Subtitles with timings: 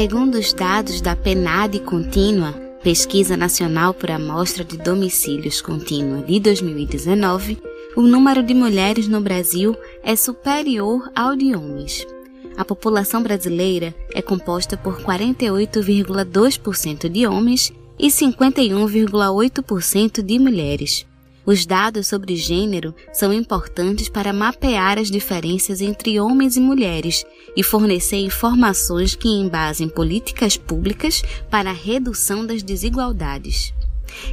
[0.00, 2.52] Segundo os dados da PNAD Contínua,
[2.84, 7.58] Pesquisa Nacional por Amostra de Domicílios Contínua de 2019,
[7.96, 9.74] o número de mulheres no Brasil
[10.04, 12.06] é superior ao de homens.
[12.56, 21.07] A população brasileira é composta por 48,2% de homens e 51,8% de mulheres.
[21.48, 27.24] Os dados sobre gênero são importantes para mapear as diferenças entre homens e mulheres
[27.56, 33.72] e fornecer informações que embasem políticas públicas para a redução das desigualdades.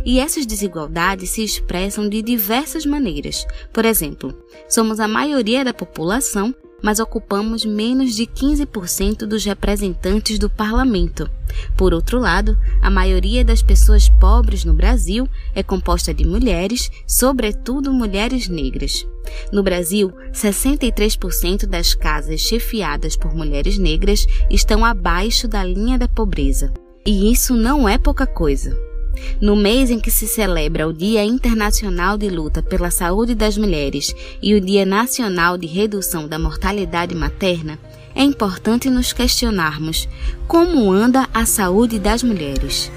[0.04, 3.48] E essas desigualdades se expressam de diversas maneiras.
[3.72, 4.38] Por exemplo,
[4.68, 11.30] somos a maioria da população, mas ocupamos menos de 15% dos representantes do parlamento.
[11.78, 17.94] Por outro lado, a maioria das pessoas pobres no Brasil é composta de mulheres, sobretudo
[17.94, 19.08] mulheres negras.
[19.52, 26.72] No Brasil, 63% das casas chefiadas por mulheres negras estão abaixo da linha da pobreza.
[27.06, 28.76] E isso não é pouca coisa.
[29.42, 34.16] No mês em que se celebra o Dia Internacional de Luta pela Saúde das Mulheres
[34.42, 37.80] e o Dia Nacional de Redução da Mortalidade Materna,
[38.16, 40.08] é importante nos questionarmos
[40.48, 42.92] como anda a saúde das mulheres.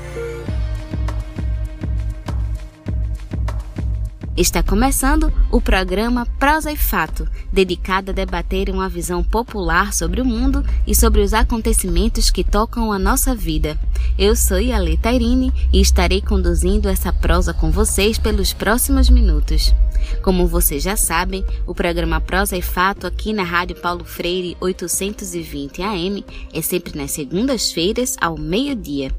[4.38, 10.24] Está começando o programa Prosa e Fato, dedicado a debater uma visão popular sobre o
[10.24, 13.76] mundo e sobre os acontecimentos que tocam a nossa vida.
[14.16, 19.74] Eu sou Yale Tairine e estarei conduzindo essa prosa com vocês pelos próximos minutos.
[20.22, 25.82] Como vocês já sabem, o programa Prosa e Fato aqui na Rádio Paulo Freire 820
[25.82, 29.12] AM é sempre nas segundas-feiras ao meio-dia.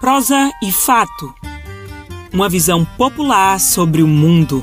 [0.00, 1.34] Prosa e Fato
[2.34, 4.62] uma visão popular sobre o mundo.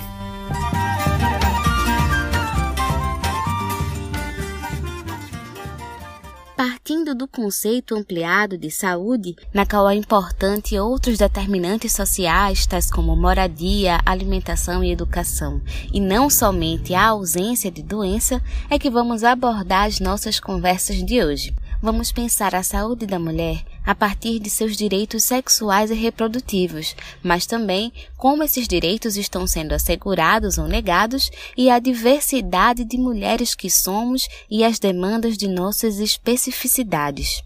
[6.61, 13.15] Partindo do conceito ampliado de saúde, na qual é importante outros determinantes sociais, tais como
[13.15, 15.59] moradia, alimentação e educação,
[15.91, 18.39] e não somente a ausência de doença,
[18.69, 21.51] é que vamos abordar as nossas conversas de hoje
[21.81, 27.45] vamos pensar a saúde da mulher a partir de seus direitos sexuais e reprodutivos, mas
[27.45, 33.69] também como esses direitos estão sendo assegurados ou negados e a diversidade de mulheres que
[33.69, 37.41] somos e as demandas de nossas especificidades.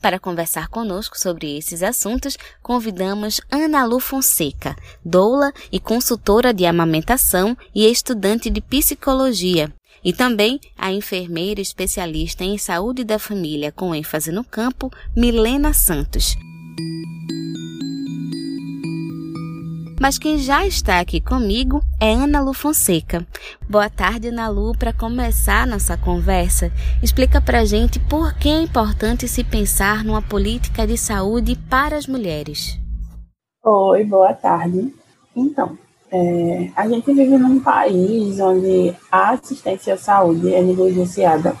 [0.00, 7.56] Para conversar conosco sobre esses assuntos, convidamos Ana Lu Fonseca, doula e consultora de amamentação
[7.74, 9.72] e estudante de psicologia,
[10.04, 16.36] e também a enfermeira especialista em saúde da família com ênfase no campo, Milena Santos.
[20.00, 23.26] Mas quem já está aqui comigo é Ana Lu Fonseca.
[23.68, 24.74] Boa tarde, Ana Lu.
[24.74, 26.72] Para começar nossa conversa,
[27.02, 32.06] explica para gente por que é importante se pensar numa política de saúde para as
[32.06, 32.80] mulheres.
[33.62, 34.90] Oi, boa tarde.
[35.36, 35.76] Então,
[36.12, 41.56] é, a gente vive num país onde a assistência à saúde é negligenciada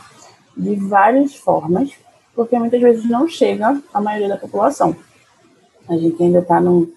[0.56, 1.92] de várias formas,
[2.34, 4.96] porque muitas vezes não chega à maioria da população.
[5.88, 6.90] A gente ainda está num.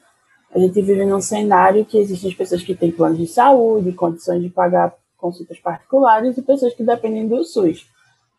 [0.53, 4.50] A gente vive num cenário que existem pessoas que têm planos de saúde, condições de
[4.50, 7.88] pagar consultas particulares e pessoas que dependem do SUS,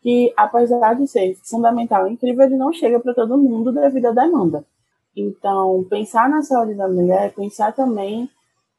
[0.01, 4.11] que apesar de ser fundamental e incrível, ele não chega para todo mundo devido à
[4.11, 4.63] demanda.
[5.15, 8.29] Então, pensar na saúde da mulher é pensar também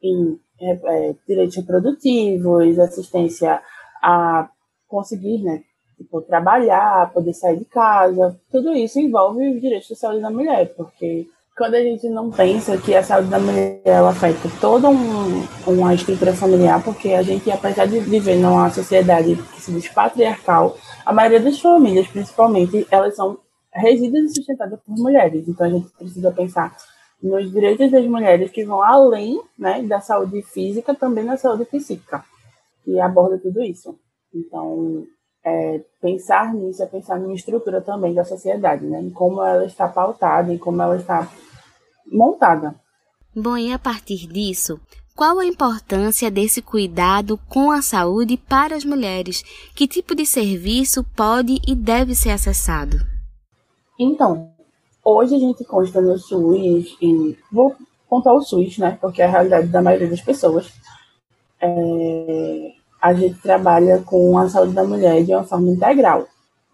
[0.07, 3.61] em é, é, direitos reprodutivos, assistência
[4.03, 4.49] a
[4.89, 5.63] conseguir, né,
[5.97, 10.75] tipo, trabalhar, poder sair de casa, tudo isso envolve os direitos de saúde da mulher,
[10.75, 11.27] porque
[11.57, 15.95] quando a gente não pensa que a saúde da mulher ela afeta toda um, uma
[15.95, 21.13] estrutura familiar, porque a gente, apesar de viver numa sociedade que se diz patriarcal, a
[21.15, 23.39] maioria das famílias, principalmente, elas são
[23.73, 25.49] regidas e sustentadas por mulheres.
[25.49, 26.77] Então a gente precisa pensar
[27.23, 32.25] nos direitos das mulheres que vão além né, da saúde física, também na saúde psíquica,
[32.87, 33.99] e aborda tudo isso.
[34.35, 35.05] Então,
[35.45, 39.89] é, pensar nisso é pensar numa estrutura também da sociedade, né, em como ela está
[39.89, 41.29] pautada, em como ela está
[42.11, 42.75] montada.
[43.35, 44.81] Bom, e a partir disso,
[45.17, 49.43] Qual a importância desse cuidado com a saúde para as mulheres?
[49.75, 52.99] Que tipo de serviço pode e deve ser acessado?
[53.99, 54.53] Então,
[55.07, 57.77] hoje a gente consta no SUS, e vou
[58.09, 58.99] contar o SUS, né?
[59.01, 60.73] Porque é a realidade da maioria das pessoas.
[61.61, 66.27] É, a gente trabalha com a saúde da mulher de uma forma integral.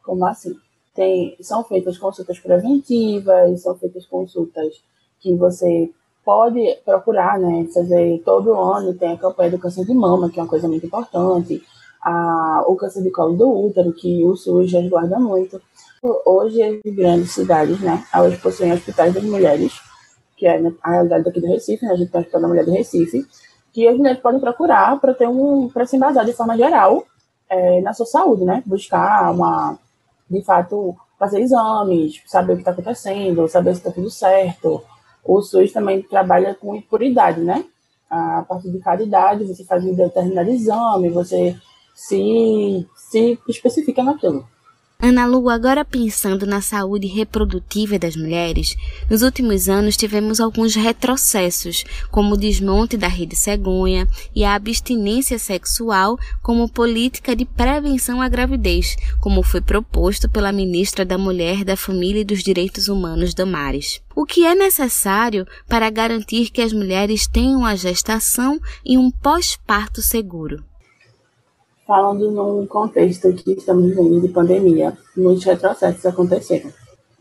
[0.03, 0.57] Como assim?
[0.95, 4.83] Tem, são feitas consultas preventivas, são feitas consultas
[5.21, 5.91] que você
[6.25, 7.67] pode procurar, né?
[7.73, 10.87] Fazer todo ano, tem a campanha do câncer de mama, que é uma coisa muito
[10.87, 11.63] importante,
[12.03, 15.61] a, o câncer de colo do útero, que o SUS já guarda muito.
[16.03, 18.05] Hoje, as grandes cidades, né?
[18.13, 19.81] Elas possuem hospitais das mulheres,
[20.37, 21.93] que é a realidade aqui do Recife, né?
[21.93, 23.25] A gente tem o Hospital da Mulher do Recife,
[23.73, 27.07] que as mulheres podem procurar para ter um, para se embasar de forma geral
[27.49, 28.65] é, na sua saúde, né?
[28.67, 29.79] Buscar uma,
[30.29, 34.83] de fato, fazer exames, saber o que está acontecendo, saber se está tudo certo,
[35.25, 37.65] o SUS também trabalha com impuridade, né?
[38.11, 41.57] A partir de cada idade, você faz um determinado exame, você
[41.95, 44.45] se, se especifica naquilo.
[45.05, 48.77] Ana Lu, agora pensando na saúde reprodutiva das mulheres,
[49.11, 55.41] nos últimos anos tivemos alguns retrocessos, como o desmonte da rede cegonha e a abstinência
[55.41, 61.77] sexual como política de prevenção à gravidez, como foi proposto pela ministra da Mulher, da
[61.77, 64.01] Família e dos Direitos Humanos, Damares.
[64.15, 70.01] O que é necessário para garantir que as mulheres tenham a gestação e um pós-parto
[70.01, 70.63] seguro?
[71.93, 76.73] Falando num contexto que estamos vivendo de pandemia, muitos retrocessos aconteceram.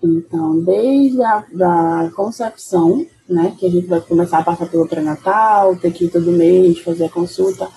[0.01, 5.75] Então, desde a da concepção, né, que a gente vai começar a passar pelo pré-natal,
[5.75, 7.67] ter que ir todo mês fazer a consulta,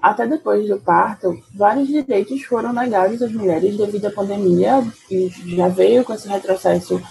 [0.00, 5.66] até depois do parto, vários direitos foram negados às mulheres devido à pandemia, e já
[5.66, 7.02] veio com esse retrocesso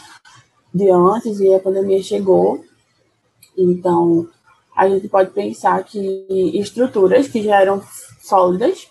[0.73, 2.63] de antes e a pandemia chegou.
[3.57, 4.25] Então,
[4.73, 5.99] a gente pode pensar que
[6.57, 7.83] estruturas que já eram
[8.21, 8.87] sólidas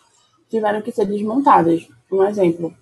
[0.48, 1.87] tiveram que ser desmontadas.
[2.10, 2.72] Um exemplo,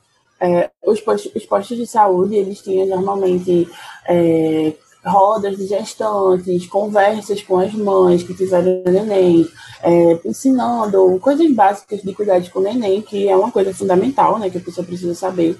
[0.40, 3.68] é, os, postos, os, postos, de saúde, eles tinham normalmente
[4.06, 4.74] é,
[5.04, 9.48] rodas de gestantes, conversas com as mães que tiveram neném,
[9.82, 14.50] é, ensinando coisas básicas de cuidado com o neném, que é uma coisa fundamental, né,
[14.50, 15.56] que a pessoa precisa saber.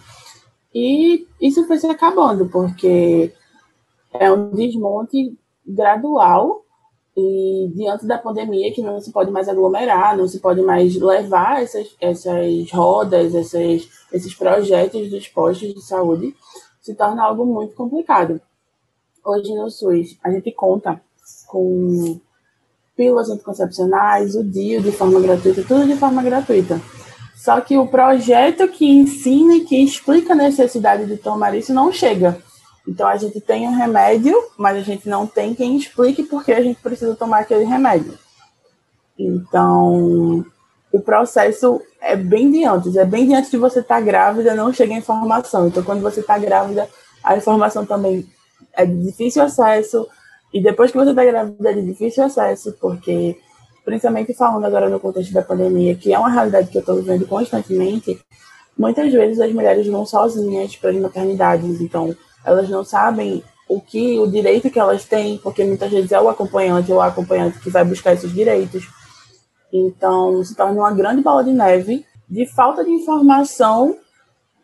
[0.74, 3.32] E isso foi se acabando, porque
[4.12, 5.36] é um desmonte
[5.66, 6.63] gradual
[7.16, 11.62] e diante da pandemia, que não se pode mais aglomerar, não se pode mais levar
[11.62, 16.34] essas, essas rodas, essas, esses projetos dos postos de saúde,
[16.80, 18.40] se torna algo muito complicado.
[19.24, 21.00] Hoje no SUS, a gente conta
[21.46, 22.20] com
[22.96, 26.80] pílulas anticoncepcionais, o DIU de forma gratuita, tudo de forma gratuita.
[27.36, 31.92] Só que o projeto que ensina e que explica a necessidade de tomar isso não
[31.92, 32.38] chega.
[32.86, 36.52] Então a gente tem um remédio, mas a gente não tem quem explique por que
[36.52, 38.18] a gente precisa tomar aquele remédio.
[39.18, 40.44] Então
[40.92, 44.54] o processo é bem de antes, é bem de antes de você estar tá grávida,
[44.54, 45.66] não chega a informação.
[45.66, 46.88] Então quando você está grávida,
[47.22, 48.26] a informação também
[48.74, 50.06] é de difícil acesso,
[50.52, 53.36] e depois que você está grávida é de difícil acesso, porque,
[53.84, 57.26] principalmente falando agora no contexto da pandemia, que é uma realidade que eu estou vivendo
[57.26, 58.20] constantemente,
[58.78, 64.18] muitas vezes as mulheres vão sozinhas para as maternidades, então elas não sabem o que,
[64.18, 67.70] o direito que elas têm, porque muitas vezes é o acompanhante ou a acompanhante que
[67.70, 68.86] vai buscar esses direitos.
[69.72, 73.96] Então, se torna uma grande bola de neve de falta de informação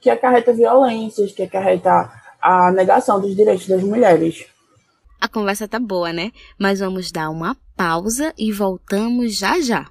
[0.00, 2.10] que acarreta violências, que acarreta
[2.40, 4.46] a negação dos direitos das mulheres.
[5.20, 6.32] A conversa tá boa, né?
[6.58, 9.86] Mas vamos dar uma pausa e voltamos já já.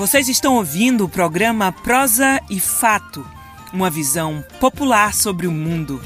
[0.00, 3.22] Vocês estão ouvindo o programa Prosa e Fato,
[3.70, 6.00] uma visão popular sobre o mundo.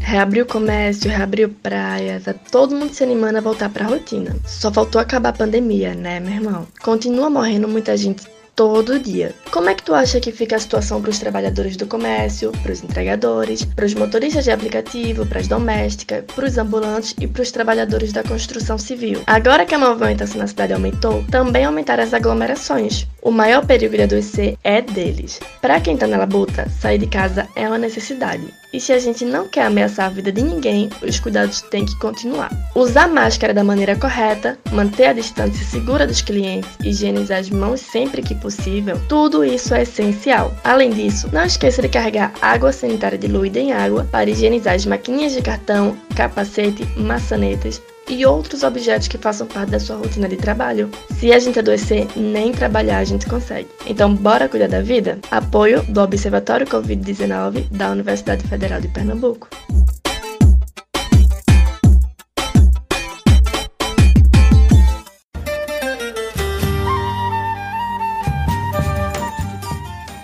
[0.00, 4.34] Reabriu comércio, reabriu praias, tá todo mundo se animando a voltar pra rotina.
[4.46, 6.66] Só faltou acabar a pandemia, né, meu irmão?
[6.80, 8.26] Continua morrendo muita gente
[8.58, 9.32] todo dia.
[9.52, 12.72] Como é que tu acha que fica a situação para os trabalhadores do comércio, para
[12.72, 17.42] os entregadores, para os motoristas de aplicativo, para as domésticas, para os ambulantes e para
[17.42, 19.22] os trabalhadores da construção civil?
[19.28, 23.06] Agora que a movimentação na cidade aumentou, também aumentaram as aglomerações.
[23.20, 25.40] O maior perigo de adoecer é deles.
[25.60, 28.46] Para quem está na labuta, sair de casa é uma necessidade.
[28.72, 31.98] E se a gente não quer ameaçar a vida de ninguém, os cuidados têm que
[31.98, 32.50] continuar.
[32.74, 38.22] Usar máscara da maneira correta, manter a distância segura dos clientes, higienizar as mãos sempre
[38.22, 40.54] que possível, tudo isso é essencial.
[40.62, 45.32] Além disso, não esqueça de carregar água sanitária diluída em água para higienizar as maquininhas
[45.32, 50.90] de cartão, capacete, maçanetas e outros objetos que façam parte da sua rotina de trabalho.
[51.18, 53.68] Se a gente adoecer, nem trabalhar a gente consegue.
[53.86, 55.18] Então, bora cuidar da vida?
[55.30, 59.48] Apoio do Observatório Covid-19 da Universidade Federal de Pernambuco.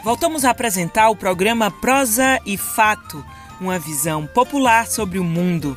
[0.04, 3.24] Voltamos a apresentar o programa Prosa e Fato,
[3.58, 5.76] uma visão popular sobre o mundo.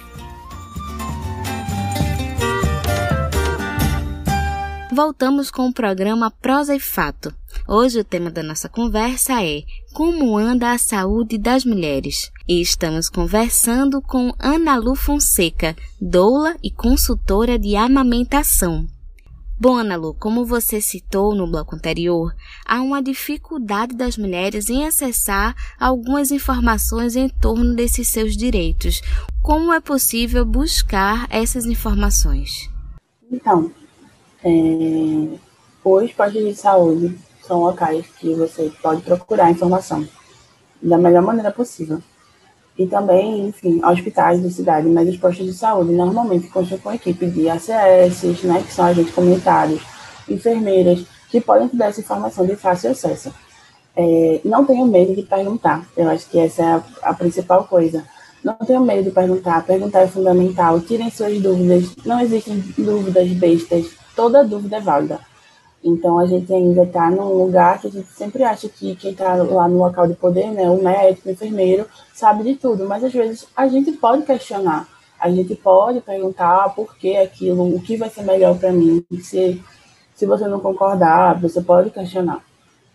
[4.97, 7.31] Voltamos com o programa Prosa e Fato.
[7.67, 9.61] Hoje o tema da nossa conversa é
[9.93, 12.31] Como anda a saúde das mulheres?
[12.47, 18.87] E estamos conversando com Ana Lu Fonseca, doula e consultora de amamentação.
[19.59, 22.33] Bom, Ana Lu, como você citou no bloco anterior,
[22.65, 29.03] há uma dificuldade das mulheres em acessar algumas informações em torno desses seus direitos.
[29.43, 32.67] Como é possível buscar essas informações?
[33.31, 33.71] Então,
[34.43, 35.37] é,
[35.83, 40.07] os postos de saúde são locais que você pode procurar informação
[40.81, 42.01] da melhor maneira possível
[42.77, 47.25] e também, enfim, hospitais da cidade, mas os postos de saúde normalmente constam com equipe
[47.25, 49.81] de ACS, né, que são agentes comunitários,
[50.29, 53.33] enfermeiras, que podem te dar essa informação de fácil acesso.
[53.95, 58.05] É, não tenho medo de perguntar, eu acho que essa é a, a principal coisa.
[58.43, 63.96] Não tenho medo de perguntar, perguntar é fundamental, tirem suas dúvidas, não existem dúvidas bestas,
[64.17, 65.19] toda dúvida é válida.
[65.83, 69.35] Então, a gente ainda está num lugar que a gente sempre acha que quem está
[69.35, 73.13] lá no local de poder, né, o médico, o enfermeiro, sabe de tudo, mas às
[73.13, 74.87] vezes a gente pode questionar,
[75.19, 79.05] a gente pode perguntar por que aquilo, o que vai ser melhor para mim.
[79.21, 79.63] Se,
[80.15, 82.43] se você não concordar, você pode questionar.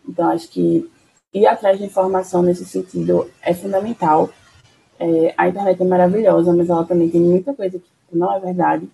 [0.06, 0.90] Então, acho que
[1.32, 4.28] ir atrás de informação nesse sentido é fundamental.
[4.98, 8.88] É, a internet é maravilhosa, mas ela também tem muita coisa que não é verdade.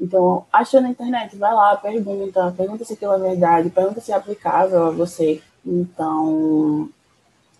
[0.00, 4.14] Então, achou na internet, vai lá, pergunta, pergunta se aquilo é verdade, pergunta se é
[4.14, 5.42] aplicável a você.
[5.66, 6.88] Então,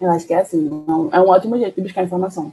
[0.00, 0.70] eu acho que é assim,
[1.12, 2.52] é um ótimo jeito de buscar informação.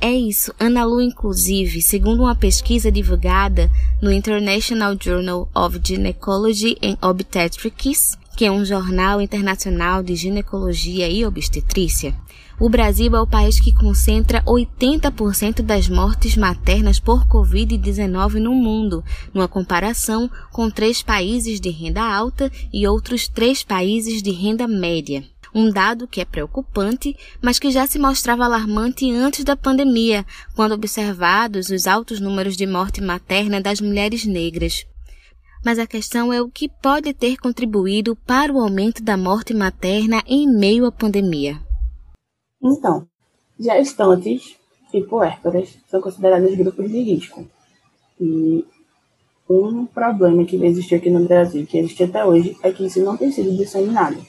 [0.00, 0.52] É isso.
[0.58, 3.70] Ana Lu, inclusive, segundo uma pesquisa divulgada
[4.02, 11.24] no International Journal of Gynecology and Obstetrics, que é um jornal internacional de ginecologia e
[11.24, 12.12] obstetrícia,
[12.62, 19.04] o Brasil é o país que concentra 80% das mortes maternas por Covid-19 no mundo,
[19.34, 25.24] numa comparação com três países de renda alta e outros três países de renda média.
[25.52, 30.70] Um dado que é preocupante, mas que já se mostrava alarmante antes da pandemia, quando
[30.70, 34.86] observados os altos números de morte materna das mulheres negras.
[35.64, 40.22] Mas a questão é o que pode ter contribuído para o aumento da morte materna
[40.28, 41.60] em meio à pandemia.
[42.62, 43.06] Então,
[43.58, 44.56] gestantes
[44.92, 47.46] e puérperas são considerados grupos de risco.
[48.20, 48.64] E
[49.48, 53.16] um problema que existe aqui no Brasil, que existe até hoje, é que isso não
[53.16, 54.24] tem sido disseminado.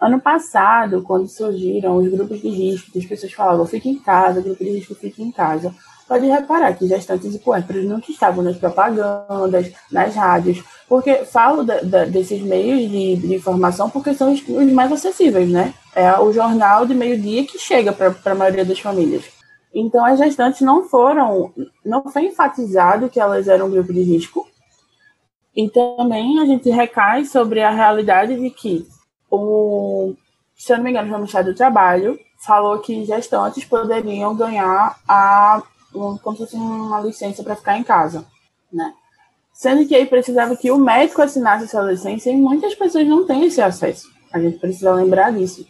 [0.00, 4.62] Ano passado, quando surgiram os grupos de risco, as pessoas falavam, fique em casa, grupo
[4.62, 5.74] de risco, fique em casa,
[6.06, 11.80] pode reparar que gestantes e puérperas nunca estavam nas propagandas, nas rádios, porque falo da,
[11.80, 15.74] da, desses meios de, de, informação porque são os, os, mais acessíveis, né?
[15.94, 19.24] É o jornal de meio-dia que chega para a maioria das famílias.
[19.74, 21.52] Então, as gestantes não foram,
[21.84, 24.46] não foi enfatizado que elas eram um grupo de risco.
[25.54, 28.86] E também a gente recai sobre a realidade de que,
[29.30, 30.14] o,
[30.54, 35.62] se eu não me engano, o Ministério do Trabalho falou que gestantes poderiam ganhar a
[36.22, 38.24] como se fosse uma licença para ficar em casa,
[38.72, 38.92] né?
[39.52, 43.46] Sendo que aí precisava que o médico assinasse essa licença e muitas pessoas não têm
[43.46, 44.06] esse acesso.
[44.32, 45.66] A gente precisa lembrar disso.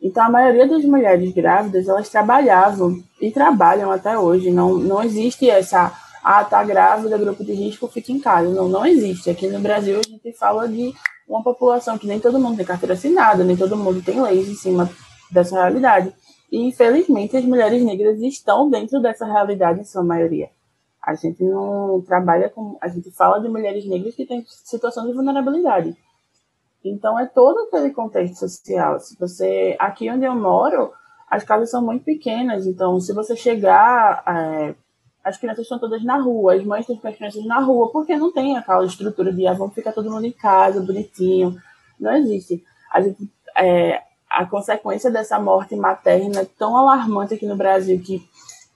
[0.00, 4.50] Então, a maioria das mulheres grávidas, elas trabalhavam e trabalham até hoje.
[4.50, 5.92] Não, não existe essa,
[6.22, 8.48] ah, tá grávida, grupo de risco, fica em casa.
[8.50, 9.30] Não, não existe.
[9.30, 10.94] Aqui no Brasil, a gente fala de
[11.28, 14.54] uma população que nem todo mundo tem carteira assinada, nem todo mundo tem leis em
[14.54, 14.88] cima
[15.30, 16.14] dessa realidade.
[16.50, 20.50] E, infelizmente, as mulheres negras estão dentro dessa realidade em sua maioria.
[21.02, 22.76] A gente não trabalha com.
[22.80, 25.96] A gente fala de mulheres negras que têm situação de vulnerabilidade.
[26.84, 28.98] Então, é todo aquele contexto social.
[29.00, 29.76] Se você.
[29.78, 30.92] Aqui onde eu moro,
[31.28, 32.66] as casas são muito pequenas.
[32.66, 34.22] Então, se você chegar.
[34.26, 34.74] É,
[35.26, 38.16] as crianças estão todas na rua, as mães estão com as crianças na rua, porque
[38.16, 41.56] não tem aquela estrutura de ah, vamos ficar todo mundo em casa, bonitinho.
[41.98, 42.62] Não existe.
[42.92, 43.28] A gente.
[43.56, 44.02] É,
[44.36, 48.22] a consequência dessa morte materna tão alarmante aqui no Brasil, que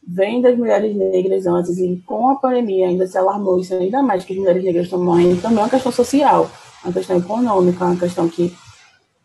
[0.08, 4.24] vem das mulheres negras antes, e com a pandemia ainda se alarmou isso ainda mais,
[4.24, 6.50] que as mulheres negras estão morrendo, também é uma questão social,
[6.82, 8.56] uma questão econômica, uma questão que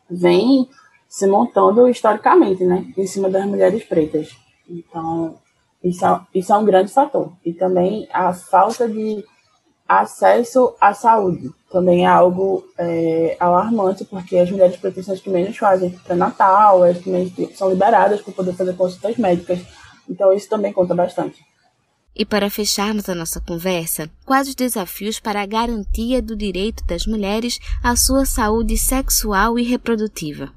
[0.10, 0.68] vem
[1.08, 4.36] se montando historicamente, né, em cima das mulheres pretas.
[4.70, 5.38] Então,
[5.82, 7.32] isso é, isso é um grande fator.
[7.46, 9.24] E também a falta de
[9.88, 11.52] acesso à saúde.
[11.72, 16.84] Também é algo é, alarmante, porque as mulheres pretas são as que menos fazem pré-natal,
[16.84, 19.60] as que menos são liberadas para poder fazer consultas médicas.
[20.10, 21.44] Então, isso também conta bastante.
[22.16, 27.06] E para fecharmos a nossa conversa, quais os desafios para a garantia do direito das
[27.06, 30.50] mulheres à sua saúde sexual e reprodutiva?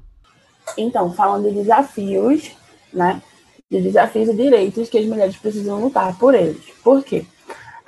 [0.77, 2.51] Então, falando de desafios,
[2.93, 3.21] né?
[3.69, 6.63] De desafios e direitos que as mulheres precisam lutar por eles.
[6.81, 7.25] Por quê?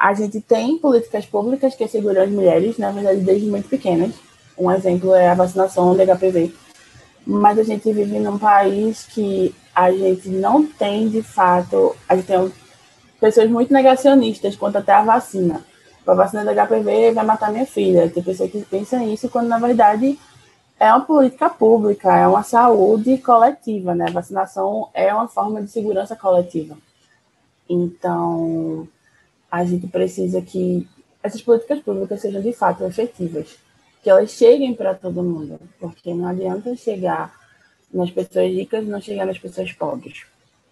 [0.01, 4.15] A gente tem políticas públicas que asseguram as mulheres, na verdade, desde muito pequenas.
[4.58, 6.51] Um exemplo é a vacinação de HPV.
[7.24, 12.25] Mas a gente vive num país que a gente não tem, de fato, a gente
[12.25, 12.51] tem
[13.20, 15.63] pessoas muito negacionistas quanto até a vacina.
[16.08, 18.10] A vacina da HPV vai matar minha filha.
[18.10, 20.17] Tem pessoas que pensam isso quando, na verdade,
[20.79, 24.05] é uma política pública, é uma saúde coletiva, né?
[24.08, 26.75] A vacinação é uma forma de segurança coletiva.
[27.70, 28.88] Então,
[29.51, 30.88] a gente precisa que
[31.22, 33.58] essas políticas públicas sejam de fato efetivas,
[34.01, 37.39] que elas cheguem para todo mundo, porque não adianta chegar
[37.93, 40.24] nas pessoas ricas e não chegar nas pessoas pobres.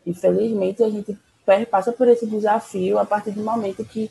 [0.06, 1.18] Infelizmente, a gente
[1.70, 4.10] passa por esse desafio a partir do momento que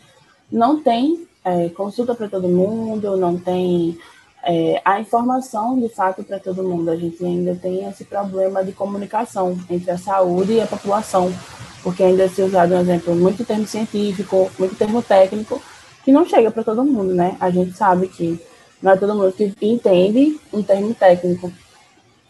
[0.50, 3.98] não tem é, consulta para todo mundo, não tem
[4.44, 6.90] é, a informação de fato para todo mundo.
[6.90, 11.32] A gente ainda tem esse problema de comunicação entre a saúde e a população,
[11.88, 15.58] porque ainda se usado um exemplo muito termo científico, muito termo técnico,
[16.04, 17.34] que não chega para todo mundo, né?
[17.40, 18.38] A gente sabe que
[18.82, 21.50] não é todo mundo que entende um termo técnico.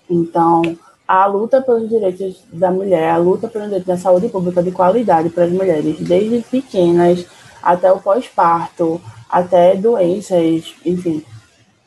[0.09, 0.63] Então,
[1.09, 5.29] a luta pelos direitos da mulher, a luta pelo direito da saúde pública de qualidade
[5.29, 7.27] para as mulheres, desde pequenas
[7.61, 11.25] até o pós-parto, até doenças, enfim,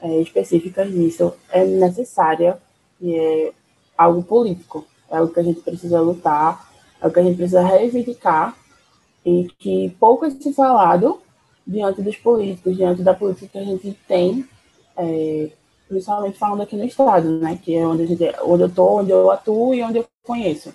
[0.01, 2.57] é, específicas disso, é necessária
[2.99, 3.53] e é
[3.97, 6.69] algo político, é algo que a gente precisa lutar,
[7.01, 8.55] é algo que a gente precisa reivindicar
[9.25, 11.19] e que pouco é se falado
[11.65, 14.47] diante dos políticos, diante da política que a gente tem
[14.97, 15.51] é,
[15.87, 17.59] principalmente falando aqui no estado, né?
[17.61, 20.73] Que é onde, gente, onde eu tô, onde eu atuo e onde eu conheço.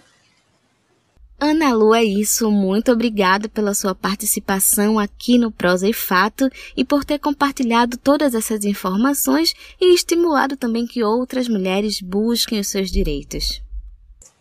[1.38, 2.50] Ana Lu, é isso.
[2.50, 8.34] Muito obrigada pela sua participação aqui no Prosa e Fato e por ter compartilhado todas
[8.34, 13.65] essas informações e estimulado também que outras mulheres busquem os seus direitos.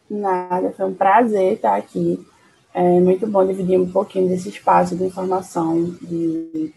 [0.10, 2.26] Nada, foi um prazer estar aqui.
[2.74, 6.74] É muito bom dividir um pouquinho desse espaço de informação, de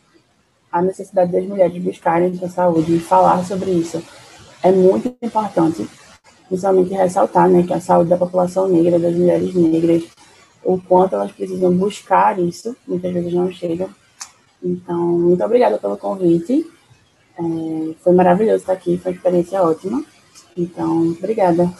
[0.70, 4.02] a necessidade das mulheres buscarem a saúde e falar sobre isso
[4.62, 5.88] é muito importante,
[6.48, 10.04] principalmente ressaltar né, que a saúde da população negra, das mulheres negras,
[10.64, 13.88] o quanto elas precisam buscar isso, muitas vezes não chegam.
[14.62, 16.66] Então, muito obrigada pelo convite.
[17.38, 20.04] É, foi maravilhoso estar aqui, foi uma experiência ótima.
[20.56, 21.72] Então, obrigada.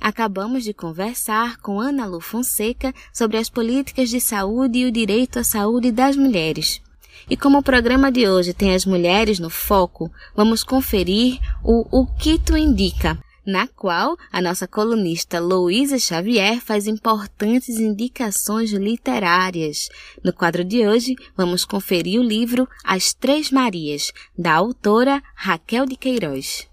[0.00, 5.38] Acabamos de conversar com Ana Lu Fonseca sobre as políticas de saúde e o direito
[5.38, 6.80] à saúde das mulheres.
[7.28, 12.06] E como o programa de hoje tem as mulheres no foco, vamos conferir o O
[12.06, 19.88] que tu indica, na qual a nossa colunista Louisa Xavier faz importantes indicações literárias.
[20.24, 25.96] No quadro de hoje, vamos conferir o livro As Três Marias, da autora Raquel de
[25.96, 26.68] Queiroz.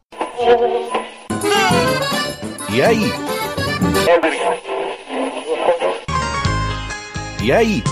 [2.69, 2.99] E aí?
[7.41, 7.83] E aí?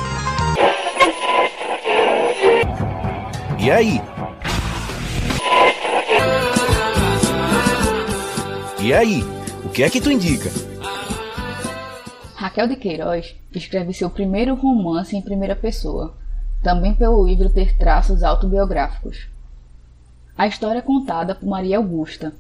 [3.58, 4.02] E aí?
[8.82, 9.24] E aí?
[9.64, 10.50] O que é que tu indica?
[12.36, 16.14] Raquel de Queiroz escreve seu primeiro romance em primeira pessoa,
[16.62, 19.30] também pelo livro ter traços autobiográficos.
[20.38, 22.34] A história é contada por Maria Augusta,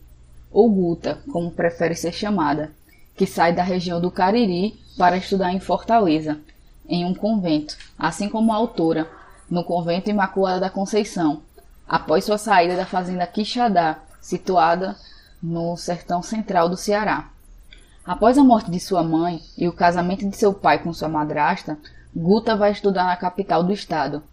[0.55, 2.71] ou Guta, como prefere ser chamada,
[3.13, 6.39] que sai da região do Cariri para estudar em Fortaleza,
[6.87, 9.05] em um convento, assim como a autora,
[9.49, 11.41] no convento Imaculada da Conceição,
[11.85, 14.95] após sua saída da fazenda Quixadá, situada
[15.43, 17.27] no sertão central do Ceará.
[18.05, 21.77] Após a morte de sua mãe e o casamento de seu pai com sua madrasta,
[22.15, 24.23] Guta vai estudar na capital do estado.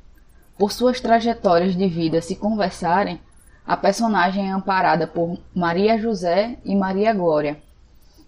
[0.57, 3.21] Por suas trajetórias de vida se conversarem,
[3.67, 7.63] a personagem é amparada por Maria José e Maria Glória.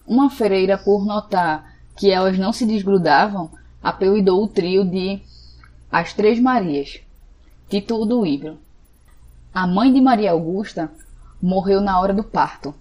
[0.06, 3.50] Uma freira, por notar que elas não se desgrudavam,
[3.82, 5.20] apelidou o trio de
[5.90, 7.00] as Três Marias.
[7.68, 8.58] Título do livro.
[9.52, 10.90] A mãe de Maria Augusta
[11.42, 12.74] morreu na hora do parto.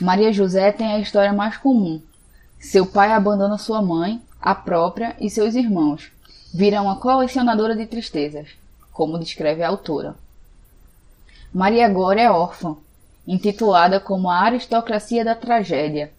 [0.00, 2.00] Maria José tem a história mais comum.
[2.58, 6.10] Seu pai abandona sua mãe, a própria e seus irmãos.
[6.52, 8.48] Vira uma colecionadora de tristezas,
[8.92, 10.14] como descreve a autora.
[11.52, 12.76] Maria Glória é órfã,
[13.26, 16.12] intitulada como a aristocracia da tragédia.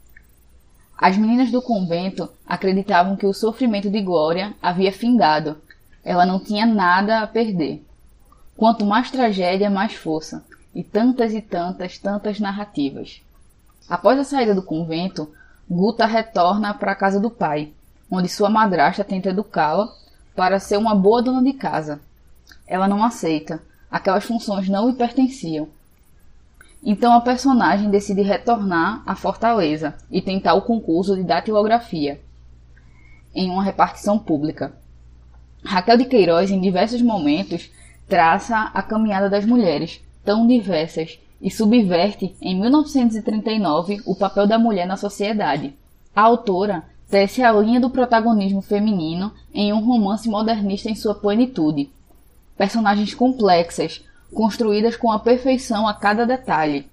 [0.97, 5.57] As meninas do convento acreditavam que o sofrimento de Glória havia findado
[6.03, 7.85] ela não tinha nada a perder.
[8.57, 10.43] Quanto mais tragédia, mais força,
[10.75, 13.21] e tantas e tantas, tantas narrativas.
[13.89, 15.31] Após a saída do convento,
[15.69, 17.71] Guta retorna para a casa do pai,
[18.11, 19.89] onde sua madrasta tenta educá-la
[20.35, 22.01] para ser uma boa dona de casa.
[22.67, 23.61] Ela não aceita,
[23.93, 25.67] aquelas funções não lhe pertenciam.
[26.83, 32.19] Então a personagem decide retornar à fortaleza e tentar o concurso de datilografia
[33.35, 34.73] em uma repartição pública.
[35.63, 37.69] Raquel de Queiroz, em diversos momentos,
[38.09, 44.87] traça a caminhada das mulheres, tão diversas, e subverte, em 1939, o papel da mulher
[44.87, 45.73] na sociedade.
[46.15, 51.91] A autora tece a linha do protagonismo feminino em um romance modernista em sua plenitude.
[52.57, 56.87] Personagens complexas, construídas com a perfeição a cada detalhe.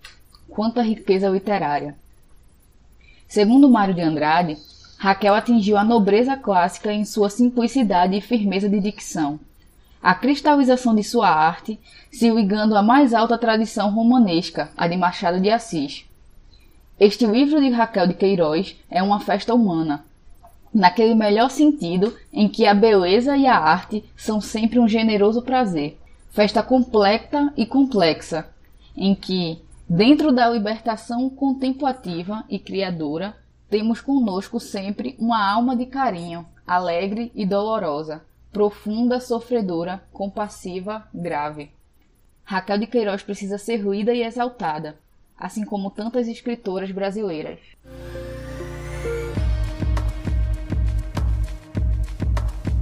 [0.48, 1.94] Quanta riqueza literária!
[3.28, 4.58] Segundo Mário de Andrade,
[4.98, 9.38] Raquel atingiu a nobreza clássica em sua simplicidade e firmeza de dicção
[10.02, 11.78] a cristalização de sua arte,
[12.10, 16.06] se ligando à mais alta tradição romanesca, a de Machado de Assis.
[16.98, 20.04] Este livro de Raquel de Queiroz é uma festa humana,
[20.72, 25.98] naquele melhor sentido em que a beleza e a arte são sempre um generoso prazer,
[26.30, 28.48] festa completa e complexa,
[28.96, 33.36] em que, dentro da libertação contemplativa e criadora,
[33.68, 41.70] temos conosco sempre uma alma de carinho, alegre e dolorosa, profunda, sofredora, compassiva, grave.
[42.44, 44.98] Raquel de Queiroz precisa ser ruída e exaltada,
[45.38, 47.60] assim como tantas escritoras brasileiras.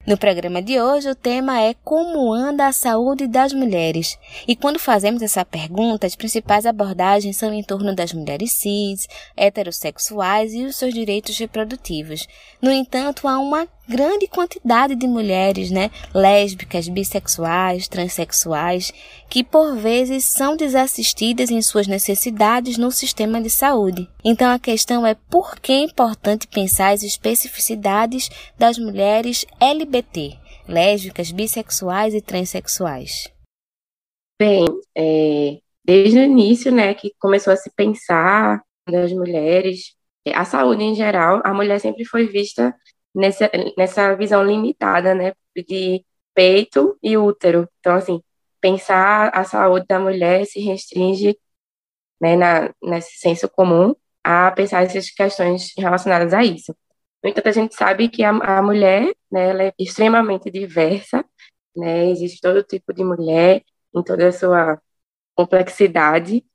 [0.08, 4.18] No programa de hoje, o tema é Como anda a saúde das mulheres?
[4.48, 10.56] E quando fazemos essa pergunta, as principais abordagens são em torno das mulheres cis, heterossexuais
[10.56, 12.26] e os seus direitos reprodutivos.
[12.60, 18.94] No entanto, há uma grande quantidade de mulheres, né, lésbicas, bissexuais, transexuais,
[19.30, 24.08] que por vezes são desassistidas em suas necessidades no sistema de saúde.
[24.24, 31.32] Então a questão é por que é importante pensar as especificidades das mulheres LGBT, lésbicas,
[31.32, 33.32] bissexuais e transexuais.
[34.40, 39.96] Bem, é, desde o início, né, que começou a se pensar das mulheres,
[40.34, 42.76] a saúde em geral, a mulher sempre foi vista
[43.18, 45.34] nessa, nessa visão limitada, né,
[45.68, 47.68] de peito e útero.
[47.80, 48.22] Então, assim,
[48.62, 51.38] pensar a saúde da mulher se restringe,
[52.22, 56.76] né, na, nesse senso comum, a pensar essas questões relacionadas a isso.
[57.24, 61.26] No entanto, a gente sabe que a, a mulher, né, ela é extremamente diversa,
[61.76, 63.64] né, existe todo tipo de mulher
[63.96, 64.82] em toda a sua
[65.36, 66.46] complexidade,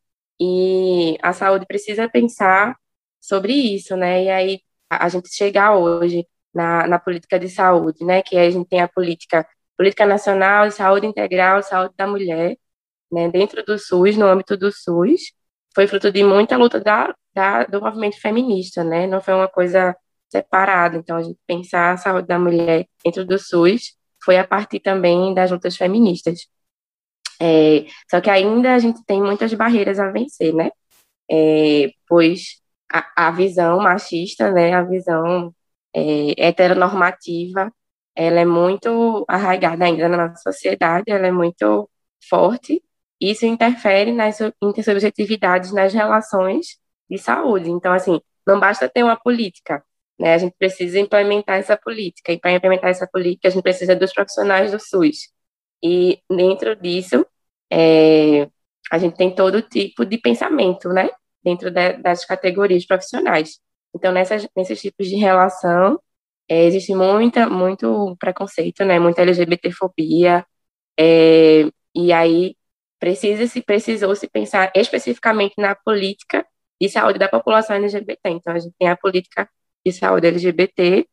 [0.41, 2.77] e a saúde precisa pensar
[3.21, 8.23] sobre isso, né, e aí a, gente chegar hoje na, na política de saúde, né?
[8.23, 12.57] Que a gente tem a política, política nacional de saúde integral, saúde da mulher,
[13.11, 13.29] né?
[13.31, 15.33] Dentro do SUS, no âmbito do SUS,
[15.75, 19.07] foi fruto de muita luta da, da, do movimento feminista, né?
[19.07, 19.97] Não foi uma coisa
[20.31, 20.97] separada.
[20.97, 25.35] Então, a gente pensar a saúde da mulher dentro do SUS foi a partir também
[25.35, 26.47] das lutas feministas.
[27.41, 30.71] É, só que ainda a gente tem muitas barreiras a vencer, né?
[31.31, 32.61] É, pois
[32.91, 34.75] a, a visão machista, né?
[34.75, 35.55] A visão
[35.95, 37.73] é, heteronormativa,
[38.15, 41.89] ela é muito arraigada ainda na nossa sociedade, ela é muito
[42.29, 42.83] forte,
[43.21, 46.79] isso interfere nas intersubjetividades nas relações
[47.11, 47.71] de saúde.
[47.71, 49.83] Então, assim, não basta ter uma política
[50.23, 50.35] né?
[50.35, 54.13] A gente precisa implementar essa política, e para implementar essa política, a gente precisa dos
[54.13, 55.33] profissionais do SUS.
[55.83, 57.27] E dentro disso,
[57.71, 58.49] é,
[58.91, 61.11] a gente tem todo tipo de pensamento, né?
[61.43, 63.59] Dentro de, das categorias profissionais.
[63.95, 66.01] Então, nessas, nesses tipos de relação,
[66.49, 68.99] é, existe muita, muito preconceito, né?
[68.99, 70.47] Muita LGBTfobia,
[70.99, 72.57] é, e aí
[72.99, 76.47] precisa se precisou se pensar especificamente na política
[76.81, 78.31] de saúde da população LGBT.
[78.31, 79.49] Então, a gente tem a política
[79.85, 81.07] de saúde LGBT,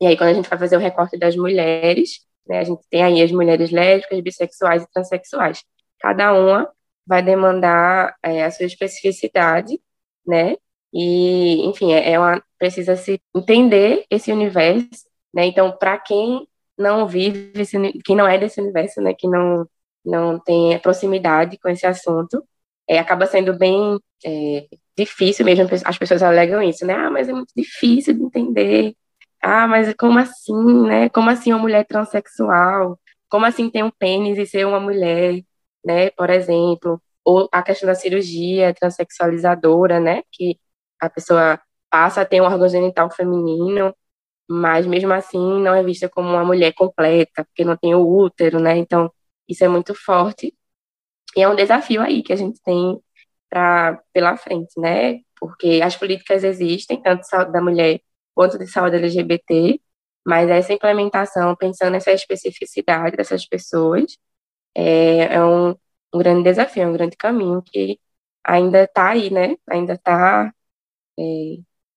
[0.00, 3.02] e aí quando a gente vai fazer o recorte das mulheres, né, a gente tem
[3.02, 5.64] aí as mulheres lésbicas, bissexuais e transexuais.
[6.00, 6.70] Cada uma
[7.06, 9.80] vai demandar é, a sua especificidade,
[10.26, 10.56] né?
[10.94, 14.88] E, enfim, é, é uma, precisa se entender esse universo,
[15.34, 15.46] né?
[15.46, 16.46] Então, para quem
[16.78, 19.14] não vive, esse, quem não é desse universo, né?
[19.14, 19.66] Que não
[20.04, 22.44] não tem proximidade com esse assunto,
[22.88, 26.94] é, acaba sendo bem é, difícil mesmo, as pessoas alegam isso, né?
[26.94, 28.94] Ah, mas é muito difícil de entender.
[29.42, 31.08] Ah, mas como assim, né?
[31.10, 32.98] Como assim uma mulher transexual?
[33.28, 35.42] Como assim ter um pênis e ser uma mulher,
[35.84, 36.10] né?
[36.10, 40.22] Por exemplo, ou a questão da cirurgia transexualizadora, né?
[40.32, 40.58] Que
[41.06, 43.94] a pessoa passa a ter um órgão genital feminino,
[44.48, 48.60] mas mesmo assim não é vista como uma mulher completa, porque não tem o útero,
[48.60, 48.76] né?
[48.76, 49.12] Então,
[49.48, 50.54] isso é muito forte.
[51.36, 53.00] E é um desafio aí que a gente tem
[53.50, 55.20] pra, pela frente, né?
[55.38, 58.00] Porque as políticas existem, tanto da mulher
[58.34, 59.80] quanto de saúde LGBT,
[60.26, 64.18] mas essa implementação, pensando nessa especificidade dessas pessoas,
[64.74, 65.70] é, é um,
[66.14, 68.00] um, grande desafio, é um grande caminho que
[68.44, 69.56] ainda está aí, né?
[69.70, 70.52] Ainda está
[71.18, 71.22] é,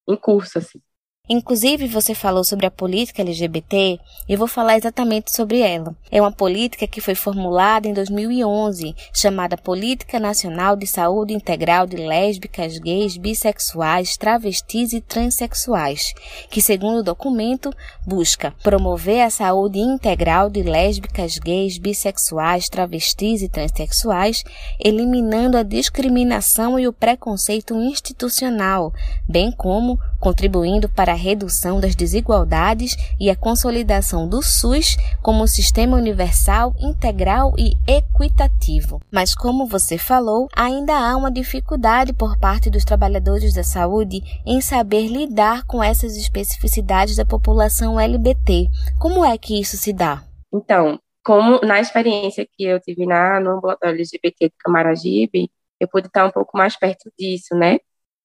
[0.08, 0.82] em curso, assim.
[1.30, 5.94] Inclusive, você falou sobre a política LGBT e eu vou falar exatamente sobre ela.
[6.10, 11.98] É uma política que foi formulada em 2011, chamada Política Nacional de Saúde Integral de
[11.98, 16.14] Lésbicas, Gays, Bissexuais, Travestis e Transsexuais,
[16.50, 17.74] que, segundo o documento,
[18.06, 24.46] busca promover a saúde integral de lésbicas, gays, bissexuais, travestis e transexuais,
[24.80, 28.94] eliminando a discriminação e o preconceito institucional,
[29.28, 36.76] bem como contribuindo para redução das desigualdades e a consolidação do SUS como sistema universal,
[36.80, 39.02] integral e equitativo.
[39.12, 44.62] Mas, como você falou, ainda há uma dificuldade por parte dos trabalhadores da saúde em
[44.62, 48.70] saber lidar com essas especificidades da população LBT.
[49.00, 50.24] Como é que isso se dá?
[50.54, 56.08] Então, como na experiência que eu tive na, no ambulatório LGBT de Camaragibe, eu pude
[56.08, 57.80] estar um pouco mais perto disso, né?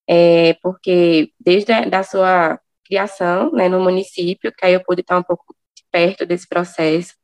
[0.09, 5.19] É, porque desde a da sua criação né, no município, que aí eu pude estar
[5.19, 5.55] um pouco
[5.91, 7.15] perto desse processo.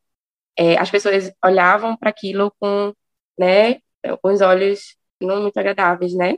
[0.58, 2.94] É, as pessoas olhavam para aquilo com,
[3.38, 3.80] né,
[4.22, 6.36] com os olhos não muito agradáveis, né?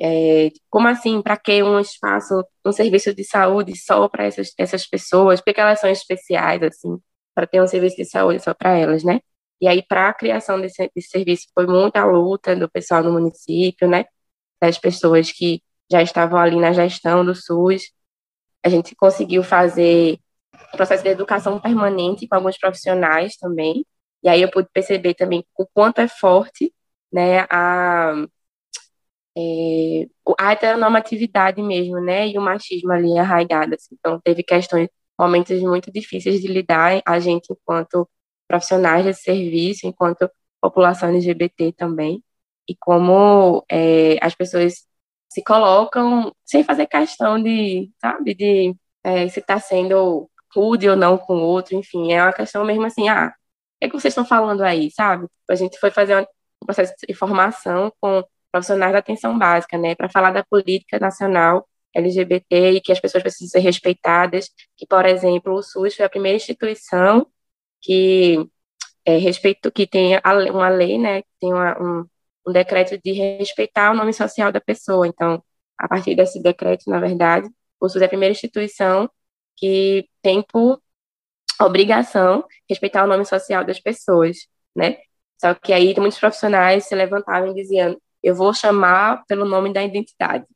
[0.00, 1.22] É, como assim?
[1.22, 5.40] Para que um espaço, um serviço de saúde só para essas, essas pessoas?
[5.40, 6.98] Porque elas são especiais, assim,
[7.34, 9.20] para ter um serviço de saúde só para elas, né?
[9.60, 13.88] E aí, para a criação desse, desse serviço, foi muita luta do pessoal no município,
[13.88, 14.04] né?
[14.60, 17.92] Das pessoas que já estavam ali na gestão do SUS,
[18.64, 20.18] a gente conseguiu fazer
[20.72, 23.86] processo de educação permanente com alguns profissionais também.
[24.22, 26.72] E aí eu pude perceber também o quanto é forte
[27.12, 28.26] né, a,
[29.36, 30.06] é,
[30.38, 33.74] a heteronormatividade mesmo, né, e o machismo ali arraigado.
[33.74, 33.94] Assim.
[33.98, 38.08] Então, teve questões, momentos muito difíceis de lidar, a gente enquanto
[38.48, 42.22] profissionais de serviço, enquanto população LGBT também,
[42.68, 44.85] e como é, as pessoas
[45.28, 51.18] se colocam sem fazer questão de, sabe, de é, se está sendo rude ou não
[51.18, 54.12] com o outro, enfim, é uma questão mesmo assim, ah, o que, é que vocês
[54.12, 55.26] estão falando aí, sabe?
[55.50, 56.18] A gente foi fazer
[56.62, 61.68] um processo de formação com profissionais da atenção básica, né, para falar da política nacional
[61.94, 66.10] LGBT e que as pessoas precisam ser respeitadas, que, por exemplo, o SUS foi a
[66.10, 67.26] primeira instituição
[67.82, 68.48] que
[69.04, 70.18] é, respeito, que tem
[70.50, 72.06] uma lei, né, que tem uma, um,
[72.46, 75.06] um decreto de respeitar o nome social da pessoa.
[75.06, 75.42] Então,
[75.78, 77.48] a partir desse decreto, na verdade,
[77.80, 79.10] o SUS é a primeira instituição
[79.56, 80.80] que tem por
[81.60, 84.38] obrigação respeitar o nome social das pessoas,
[84.74, 84.98] né?
[85.40, 89.82] Só que aí muitos profissionais se levantavam e diziam: eu vou chamar pelo nome da
[89.82, 90.46] identidade,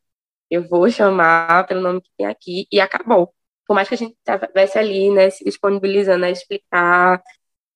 [0.51, 3.35] eu vou chamar pelo nome que tem aqui, e acabou.
[3.67, 7.23] Por mais que a gente estivesse ali, né, se disponibilizando a explicar,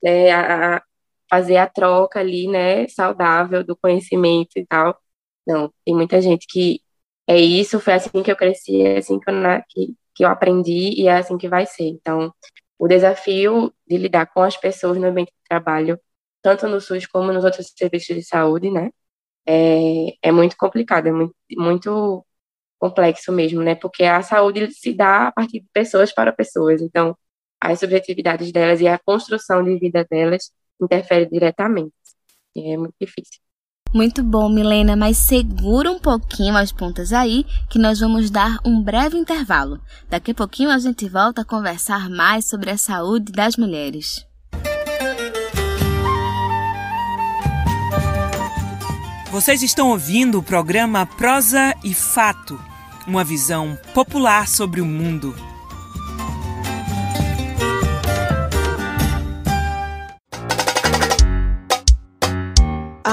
[0.03, 0.83] né, a,
[1.31, 4.99] fazer a troca ali, né, saudável do conhecimento e tal.
[5.47, 6.81] Não, tem muita gente que
[7.27, 9.35] é isso, foi assim que eu cresci, é assim que eu,
[9.69, 11.85] que, que eu aprendi e é assim que vai ser.
[11.85, 12.33] Então,
[12.79, 15.99] o desafio de lidar com as pessoas no ambiente de trabalho,
[16.43, 18.91] tanto no SUS como nos outros serviços de saúde, né,
[19.47, 22.27] é, é muito complicado, é muito, muito
[22.79, 23.75] complexo mesmo, né?
[23.75, 26.83] Porque a saúde se dá a partir de pessoas para pessoas.
[26.83, 27.17] Então,
[27.61, 31.93] as subjetividades delas e a construção de vida delas interfere diretamente.
[32.55, 33.41] E é muito difícil.
[33.95, 38.83] Muito bom, Milena, mas segura um pouquinho as pontas aí, que nós vamos dar um
[38.83, 39.81] breve intervalo.
[40.11, 44.27] Daqui a pouquinho a gente volta a conversar mais sobre a saúde das mulheres.
[49.31, 52.61] Vocês estão ouvindo o programa Prosa e Fato,
[53.07, 55.54] uma visão popular sobre o mundo.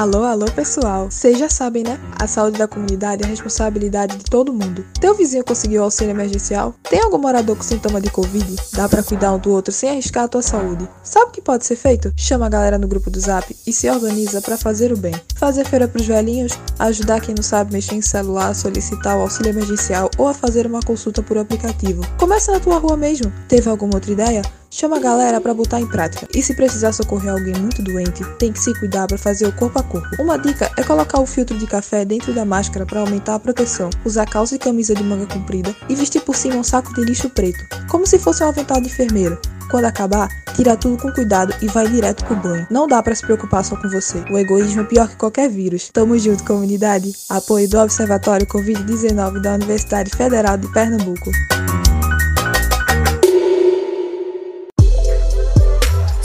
[0.02, 1.12] Alô, alô pessoal!
[1.12, 2.00] Vocês já sabem, né?
[2.20, 4.84] A saúde da comunidade é responsabilidade de todo mundo.
[5.00, 6.74] Teu vizinho conseguiu auxílio emergencial?
[6.90, 8.56] Tem algum morador com sintoma de Covid?
[8.74, 10.90] Dá para cuidar um do outro sem arriscar a tua saúde.
[11.04, 12.12] Sabe o que pode ser feito?
[12.18, 15.14] Chama a galera no grupo do Zap e se organiza para fazer o bem.
[15.36, 20.10] Fazer feira pros velhinhos, ajudar quem não sabe mexer em celular, solicitar o auxílio emergencial
[20.18, 22.02] ou a fazer uma consulta por aplicativo.
[22.18, 23.32] Começa na tua rua mesmo.
[23.48, 24.42] Teve alguma outra ideia?
[24.74, 26.26] Chama a galera para botar em prática.
[26.34, 29.78] E se precisar socorrer alguém muito doente, tem que se cuidar para fazer o corpo
[29.78, 30.08] a corpo.
[30.18, 33.90] Uma dica é colocar o filtro de café dentro da máscara para aumentar a proteção,
[34.06, 37.30] usar calça e camisa de manga comprida e vestir por cima um saco de lixo
[37.30, 39.38] preto, como se fosse um avental de enfermeira.
[39.70, 42.66] Quando acabar, tira tudo com cuidado e vai direto pro banho.
[42.72, 44.24] Não dá para se preocupar só com você.
[44.32, 45.90] O egoísmo é pior que qualquer vírus.
[45.92, 47.12] Tamo junto, comunidade.
[47.30, 51.30] Apoio do Observatório Covid-19 da Universidade Federal de Pernambuco.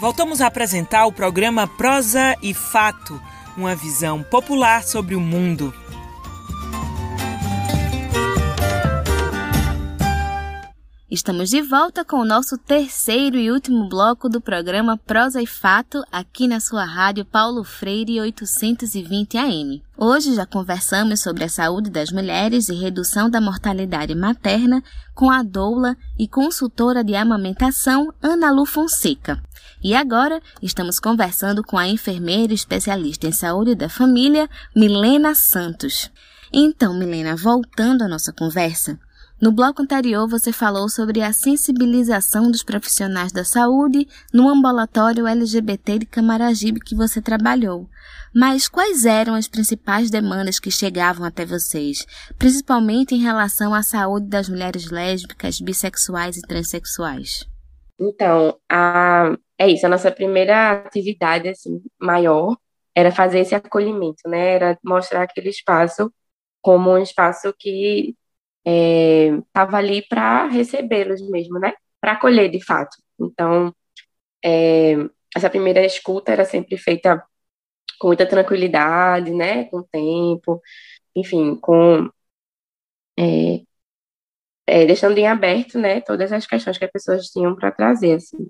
[0.00, 3.20] Voltamos a apresentar o programa Prosa e Fato,
[3.56, 5.74] uma visão popular sobre o mundo.
[11.10, 16.04] Estamos de volta com o nosso terceiro e último bloco do programa Prosa e Fato
[16.12, 19.82] aqui na sua rádio Paulo Freire 820 AM.
[19.96, 25.42] Hoje já conversamos sobre a saúde das mulheres e redução da mortalidade materna com a
[25.42, 29.42] doula e consultora de amamentação Ana Lu Fonseca.
[29.82, 36.10] E agora estamos conversando com a enfermeira especialista em saúde da família, Milena Santos.
[36.52, 39.00] Então, Milena, voltando à nossa conversa,
[39.40, 46.00] no bloco anterior, você falou sobre a sensibilização dos profissionais da saúde no ambulatório LGBT
[46.00, 47.88] de Camaragibe que você trabalhou.
[48.34, 52.04] Mas quais eram as principais demandas que chegavam até vocês,
[52.36, 57.46] principalmente em relação à saúde das mulheres lésbicas, bissexuais e transexuais?
[57.98, 59.86] Então, a, é isso.
[59.86, 62.56] A nossa primeira atividade assim, maior
[62.92, 64.54] era fazer esse acolhimento, né?
[64.54, 66.12] Era mostrar aquele espaço
[66.60, 68.16] como um espaço que
[68.64, 71.72] estava é, ali para recebê-los mesmo, né?
[72.00, 72.96] Para acolher de fato.
[73.20, 73.74] Então,
[74.44, 74.94] é,
[75.36, 77.22] essa primeira escuta era sempre feita
[77.98, 79.64] com muita tranquilidade, né?
[79.66, 80.60] Com tempo,
[81.16, 82.10] enfim, com
[83.18, 83.62] é,
[84.66, 86.00] é, deixando em aberto, né?
[86.00, 88.48] Todas as questões que as pessoas tinham para trazer, assim.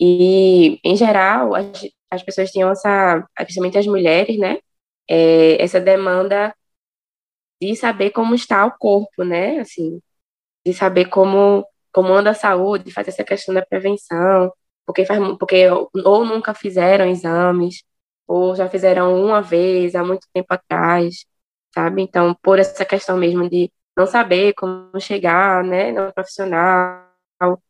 [0.00, 4.58] E, em geral, as, as pessoas tinham essa, principalmente as mulheres, né?
[5.08, 6.54] É, essa demanda
[7.60, 9.60] de saber como está o corpo, né?
[9.60, 10.00] Assim,
[10.66, 14.52] de saber como como anda a saúde, fazer essa questão da prevenção,
[14.86, 17.84] porque faz porque ou nunca fizeram exames,
[18.26, 21.24] ou já fizeram uma vez há muito tempo atrás,
[21.74, 22.02] sabe?
[22.02, 27.04] Então, por essa questão mesmo de não saber como chegar, né, no profissional,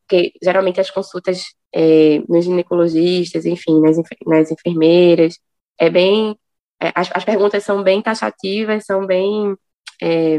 [0.08, 1.44] porque geralmente as consultas
[1.74, 5.38] é, nos ginecologistas, enfim, nas, nas enfermeiras,
[5.78, 6.38] é bem,
[6.80, 9.56] é, as, as perguntas são bem taxativas, são bem
[10.05, 10.38] é,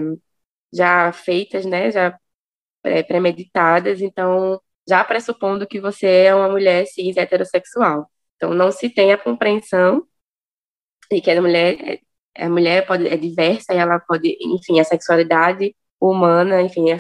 [0.74, 2.18] já feitas, né, já
[2.86, 8.10] é, premeditadas, então já pressupondo que você é uma mulher cis heterossexual.
[8.38, 10.06] Então não se tem a compreensão
[11.12, 12.00] de que a mulher
[12.38, 17.00] a mulher pode é diversa e ela pode, enfim, a sexualidade humana, enfim, a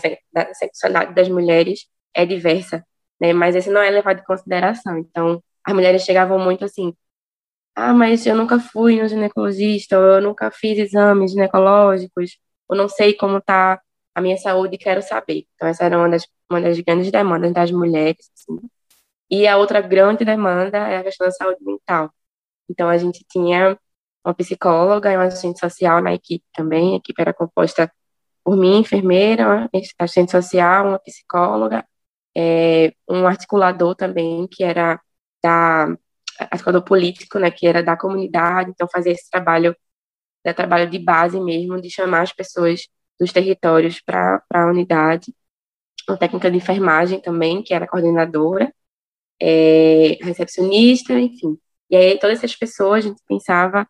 [0.53, 2.85] sexualidade das mulheres é diversa,
[3.19, 3.33] né?
[3.33, 4.97] Mas esse não é levado em consideração.
[4.97, 6.93] Então, as mulheres chegavam muito assim:
[7.75, 12.37] "Ah, mas eu nunca fui no ginecologista, ou eu nunca fiz exames ginecológicos,
[12.69, 13.81] eu não sei como está
[14.13, 15.45] a minha saúde, quero saber.
[15.55, 18.29] Então, essa era uma das, uma das grandes demandas das mulheres.
[18.33, 18.59] Assim.
[19.29, 22.11] E a outra grande demanda é a questão da saúde mental.
[22.69, 23.77] Então, a gente tinha
[24.25, 26.93] uma psicóloga e uma assistente social na equipe também.
[26.95, 27.91] A equipe era composta
[28.43, 31.85] por mim, enfermeira, assistente social, uma psicóloga,
[32.37, 35.01] é, um articulador também, que era
[35.43, 35.87] da
[36.39, 39.75] articulador político, né, que era da comunidade, então fazia esse trabalho,
[40.45, 42.87] da trabalho de base mesmo, de chamar as pessoas
[43.19, 45.33] dos territórios para a unidade,
[46.07, 48.71] uma técnica de enfermagem também, que era coordenadora,
[49.41, 51.57] é, recepcionista, enfim.
[51.89, 53.87] E aí todas essas pessoas a gente pensava,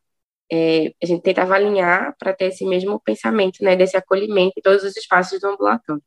[0.52, 4.84] é, a gente tentava alinhar para ter esse mesmo pensamento, né, desse acolhimento em todos
[4.84, 6.04] os espaços do ambulatório.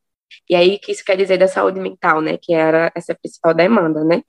[0.48, 4.04] E aí que isso quer dizer da saúde mental, né, que era essa principal demanda,
[4.04, 4.22] né,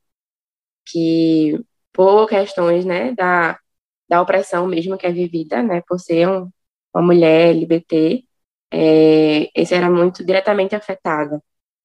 [0.85, 1.59] que
[1.93, 3.59] por questões, né, da,
[4.09, 6.49] da opressão mesmo que é vivida, né, por ser um,
[6.93, 8.23] uma mulher LGBT,
[8.71, 11.41] é, esse era muito diretamente afetada.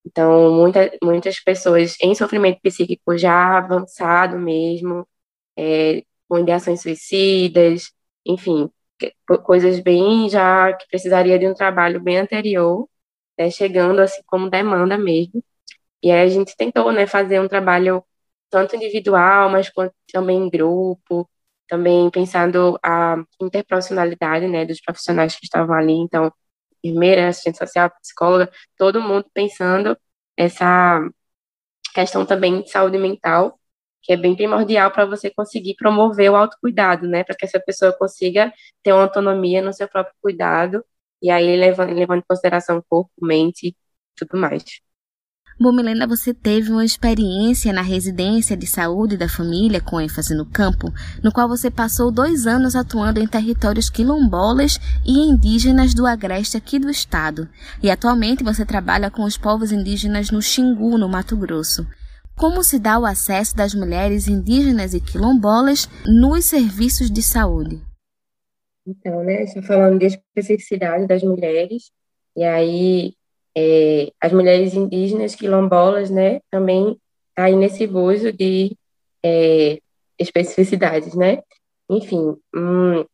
[0.06, 5.06] Então, muita, muitas pessoas em sofrimento psíquico já avançado mesmo,
[5.58, 7.92] é, com ideações suicidas,
[8.26, 8.70] enfim,
[9.44, 12.88] coisas bem já que precisaria de um trabalho bem anterior,
[13.38, 15.42] né, chegando assim como demanda mesmo.
[16.02, 18.04] E aí a gente tentou, né, fazer um trabalho
[18.50, 19.70] tanto individual, mas
[20.12, 21.28] também em grupo,
[21.68, 26.32] também pensando a interprofissionalidade, né, dos profissionais que estavam ali, então
[26.82, 29.96] enfermeira, assistente social, psicóloga, todo mundo pensando
[30.36, 31.00] essa
[31.94, 33.58] questão também de saúde mental,
[34.02, 37.92] que é bem primordial para você conseguir promover o autocuidado, né, para que essa pessoa
[37.96, 38.52] consiga
[38.82, 40.84] ter uma autonomia no seu próprio cuidado,
[41.22, 43.76] e aí levando, levando em consideração corpo, mente e
[44.16, 44.62] tudo mais.
[45.58, 50.44] Bom, Milena, você teve uma experiência na residência de saúde da família, com ênfase no
[50.44, 50.92] campo,
[51.22, 56.76] no qual você passou dois anos atuando em territórios quilombolas e indígenas do agreste aqui
[56.76, 57.48] do estado.
[57.80, 61.86] E atualmente você trabalha com os povos indígenas no Xingu, no Mato Grosso.
[62.36, 67.80] Como se dá o acesso das mulheres indígenas e quilombolas nos serviços de saúde?
[68.84, 71.92] Então, né, está falando de especificidade das mulheres,
[72.36, 73.14] e aí
[73.56, 76.98] é, as mulheres indígenas quilombolas, né, também
[77.36, 78.76] aí nesse bojo de
[79.24, 79.78] é,
[80.18, 81.42] especificidades, né?
[81.88, 83.04] Enfim, hum,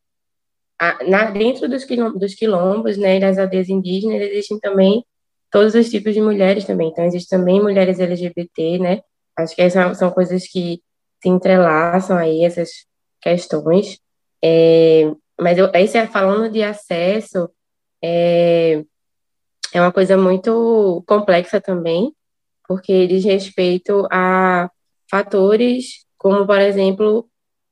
[0.79, 1.85] a, na, dentro dos,
[2.15, 5.05] dos quilombos, né, das aldeias indígenas, existem também
[5.51, 6.89] todos os tipos de mulheres também.
[6.89, 9.01] Então, existem também mulheres LGBT, né?
[9.37, 10.81] Acho que essas são coisas que
[11.21, 12.85] se entrelaçam aí, essas
[13.21, 13.99] questões.
[14.43, 17.49] É, mas eu, aí, falando de acesso,
[18.03, 18.83] é,
[19.73, 22.13] é uma coisa muito complexa também,
[22.67, 24.69] porque diz respeito a
[25.09, 27.27] fatores como, por exemplo,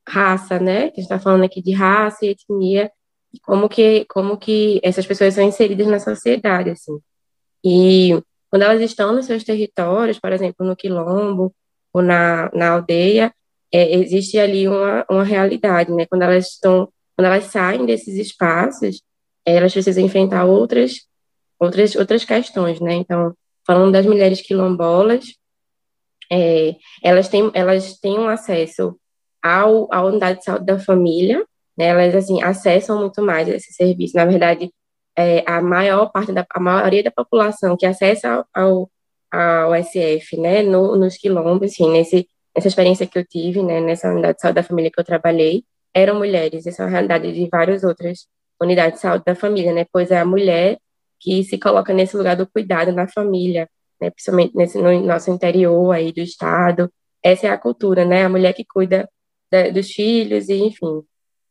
[0.08, 0.78] raça, né?
[0.78, 2.90] A gente está falando aqui de raça e etnia,
[3.32, 6.98] e como que, como que essas pessoas são inseridas na sociedade, assim.
[7.64, 8.20] E
[8.50, 11.54] quando elas estão nos seus territórios, por exemplo, no quilombo
[11.92, 13.32] ou na, na aldeia,
[13.72, 16.06] é, existe ali uma, uma realidade, né?
[16.06, 19.00] Quando elas estão, quando elas saem desses espaços,
[19.46, 21.08] elas precisam enfrentar outras
[21.60, 22.94] outras, outras questões, né?
[22.94, 23.34] Então,
[23.66, 25.34] falando das mulheres quilombolas,
[26.32, 28.98] é, elas, têm, elas têm um acesso
[29.42, 31.44] ao, à unidade de saúde da família,
[31.76, 31.86] né?
[31.86, 34.16] Elas, assim, acessam muito mais esse serviço.
[34.16, 34.72] Na verdade,
[35.16, 38.90] é, a maior parte da, a maioria da população que acessa ao,
[39.30, 44.10] ao SF, né, no, nos quilombos, assim, nesse, nessa experiência que eu tive, né, nessa
[44.10, 46.66] unidade de saúde da família que eu trabalhei, eram mulheres.
[46.66, 48.26] Essa é uma realidade de várias outras
[48.60, 50.78] unidades de saúde da família, né, pois é a mulher
[51.20, 53.68] que se coloca nesse lugar do cuidado na família,
[54.00, 56.90] né, principalmente nesse, no nosso interior aí do estado.
[57.22, 59.08] Essa é a cultura, né, a mulher que cuida
[59.50, 61.02] da, dos filhos e, enfim.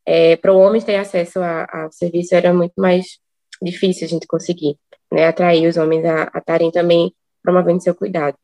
[0.05, 3.19] É, para o homem ter acesso ao serviço era muito mais
[3.61, 4.77] difícil a gente conseguir,
[5.11, 7.13] né, atrair os homens a estarem também
[7.43, 8.35] promovendo seu cuidado.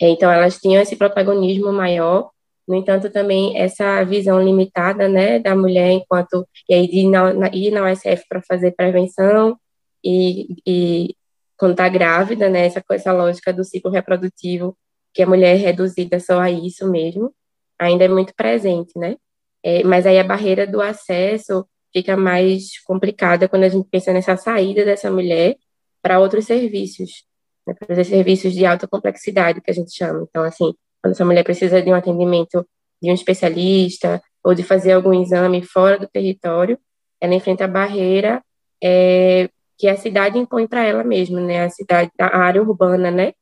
[0.00, 2.30] É, então, elas tinham esse protagonismo maior,
[2.66, 7.48] no entanto, também essa visão limitada, né, da mulher enquanto, e aí, ir na, na,
[7.52, 9.58] ir na USF para fazer prevenção,
[10.04, 11.16] e, e
[11.56, 14.76] quando está grávida, né, essa, essa lógica do ciclo reprodutivo,
[15.12, 17.34] que a mulher é reduzida só a isso mesmo,
[17.78, 19.16] ainda é muito presente, né?
[19.62, 24.36] É, mas aí a barreira do acesso fica mais complicada quando a gente pensa nessa
[24.36, 25.56] saída dessa mulher
[26.00, 27.24] para outros serviços,
[27.66, 30.26] né, para os serviços de alta complexidade, que a gente chama.
[30.28, 30.72] Então, assim,
[31.02, 32.66] quando essa mulher precisa de um atendimento
[33.02, 36.78] de um especialista ou de fazer algum exame fora do território,
[37.20, 38.42] ela enfrenta a barreira
[38.82, 39.50] é,
[39.80, 41.64] que a cidade impõe para ela mesma, né?
[41.64, 43.32] A cidade, a área urbana, né?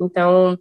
[0.00, 0.56] Então,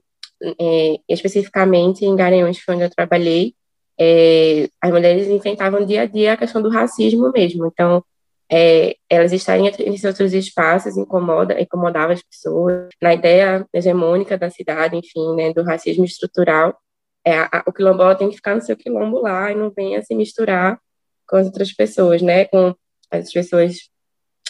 [0.60, 3.54] é, especificamente em Garanhuns, onde eu trabalhei,
[4.00, 7.68] é, as mulheres enfrentavam dia a dia a questão do racismo mesmo.
[7.68, 8.04] Então,
[8.52, 12.90] é, elas estarem em outros espaços incomoda, incomodava as pessoas.
[13.00, 16.76] Na ideia hegemônica da cidade, enfim, né, do racismo estrutural,
[17.24, 20.16] é, a, o quilombola tem que ficar no seu quilombo lá e não venha se
[20.16, 20.80] misturar
[21.28, 22.74] com as outras pessoas, né, com
[23.12, 23.90] as pessoas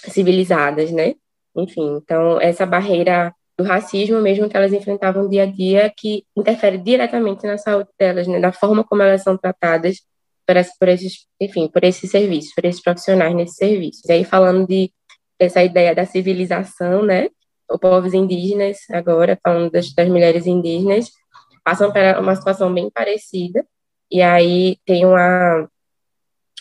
[0.09, 1.15] civilizadas, né?
[1.55, 6.77] Enfim, então essa barreira do racismo mesmo que elas enfrentavam dia a dia que interfere
[6.77, 9.97] diretamente na saúde delas, né, da forma como elas são tratadas
[10.45, 14.03] por, por esses, enfim, por esses serviços, por esses profissionais nesses serviços.
[14.07, 14.91] E aí falando de
[15.39, 17.29] essa ideia da civilização, né?
[17.69, 21.11] Os povos indígenas, agora falando das, das mulheres indígenas,
[21.63, 23.65] passam por uma situação bem parecida.
[24.09, 25.69] E aí tem uma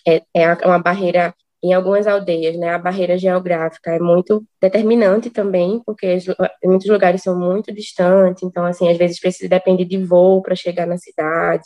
[0.06, 1.34] é, é uma barreira
[1.66, 2.70] em algumas aldeias, né?
[2.70, 6.18] A barreira geográfica é muito determinante também, porque
[6.64, 10.86] muitos lugares são muito distantes, então assim, às vezes precisa depender de voo para chegar
[10.86, 11.64] na cidade.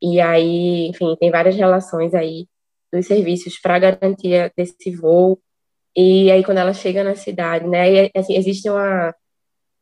[0.00, 2.46] E aí, enfim, tem várias relações aí
[2.92, 5.38] dos serviços para garantia desse voo.
[5.96, 9.14] E aí, quando ela chega na cidade, né, e, assim, existe uma,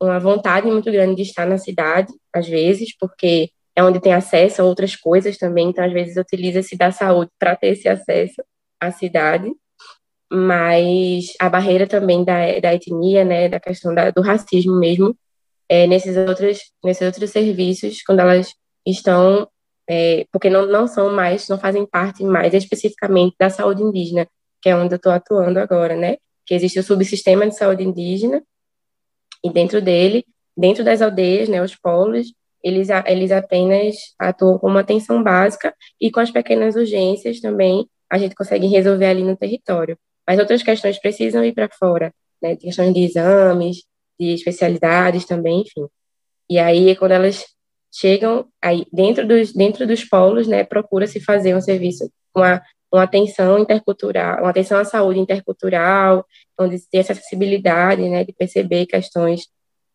[0.00, 4.62] uma vontade muito grande de estar na cidade, às vezes, porque é onde tem acesso
[4.62, 8.42] a outras coisas também, então, às vezes, utiliza-se da saúde para ter esse acesso
[8.80, 9.52] à cidade.
[10.32, 15.16] Mas a barreira também da, da etnia, né, da questão da, do racismo mesmo,
[15.68, 18.54] é, nesses, outros, nesses outros serviços, quando elas
[18.86, 19.48] estão
[19.88, 24.26] é, porque não, não são mais, não fazem parte mais especificamente da saúde indígena,
[24.62, 26.16] que é onde eu estou atuando agora, né?
[26.46, 28.42] Que existe o subsistema de saúde indígena,
[29.44, 30.24] e dentro dele,
[30.56, 36.10] dentro das aldeias, né, os polos, eles, eles apenas atuam com uma atenção básica e
[36.10, 39.98] com as pequenas urgências também a gente consegue resolver ali no território.
[40.26, 42.56] Mas outras questões precisam ir para fora, né?
[42.56, 43.78] Questões de exames,
[44.18, 45.86] de especialidades também, enfim.
[46.48, 47.44] E aí, quando elas
[47.92, 52.62] chegam aí dentro dos dentro dos polos, né, procura se fazer um serviço com uma,
[52.92, 56.24] uma atenção intercultural, uma atenção à saúde intercultural,
[56.58, 59.48] onde tem essa acessibilidade, né, de perceber questões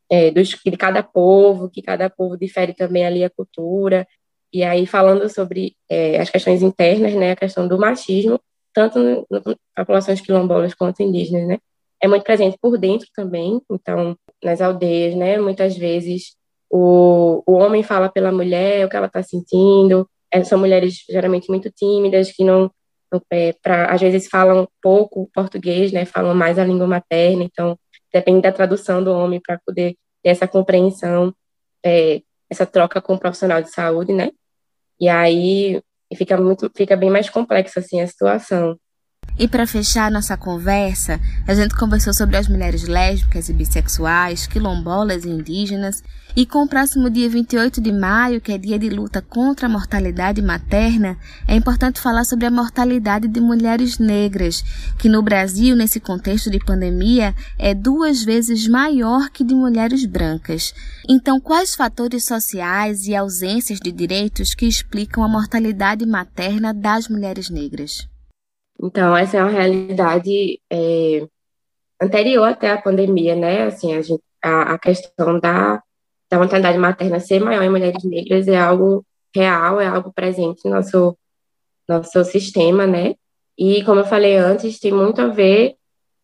[0.10, 4.06] é, dos, de cada povo, que cada povo difere também ali a cultura,
[4.52, 8.40] e aí falando sobre é, as questões internas, né, a questão do machismo,
[8.74, 9.26] tanto no,
[9.76, 11.58] populações quilombolas quanto indígenas, né,
[12.02, 16.38] é muito presente por dentro também, então, nas aldeias, né, muitas vezes
[16.70, 20.08] o, o homem fala pela mulher o que ela está sentindo.
[20.32, 22.72] É, são mulheres geralmente muito tímidas, que não,
[23.12, 26.06] não é, pra, às vezes falam pouco português, né?
[26.06, 27.78] Falam mais a língua materna, então
[28.14, 31.34] depende da tradução do homem para poder ter essa compreensão,
[31.84, 34.32] é, essa troca com o profissional de saúde, né?
[35.00, 35.82] E aí
[36.16, 38.78] fica muito, fica bem mais complexa assim a situação.
[39.40, 41.18] E para fechar nossa conversa,
[41.48, 46.04] a gente conversou sobre as mulheres lésbicas e bissexuais, quilombolas e indígenas,
[46.36, 49.70] e com o próximo dia 28 de maio, que é dia de luta contra a
[49.70, 51.18] mortalidade materna,
[51.48, 54.62] é importante falar sobre a mortalidade de mulheres negras,
[54.98, 60.74] que no Brasil, nesse contexto de pandemia, é duas vezes maior que de mulheres brancas.
[61.08, 67.50] Então, quais fatores sociais e ausências de direitos que explicam a mortalidade materna das mulheres
[67.50, 68.06] negras?
[68.82, 71.28] Então, essa é uma realidade é,
[72.02, 73.64] anterior até a pandemia, né?
[73.64, 75.84] Assim, a, gente, a, a questão da,
[76.32, 79.06] da mortalidade materna ser maior em mulheres negras é algo
[79.36, 81.18] real, é algo presente no nosso,
[81.88, 83.16] nosso sistema, né?
[83.58, 85.76] E, como eu falei antes, tem muito a ver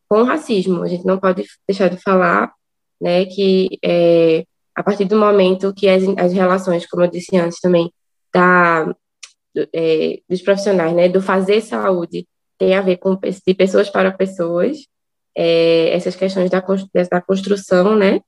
[0.07, 0.83] com o racismo.
[0.83, 2.53] A gente não pode deixar de falar,
[3.01, 4.45] né, que é,
[4.75, 7.91] a partir do momento que as, as relações, como eu disse antes também,
[8.33, 8.93] da,
[9.73, 12.25] é, dos profissionais, né, do fazer saúde,
[12.57, 14.77] tem a ver com de pessoas para pessoas,
[15.35, 16.63] é, essas questões da,
[17.11, 18.21] da construção, né,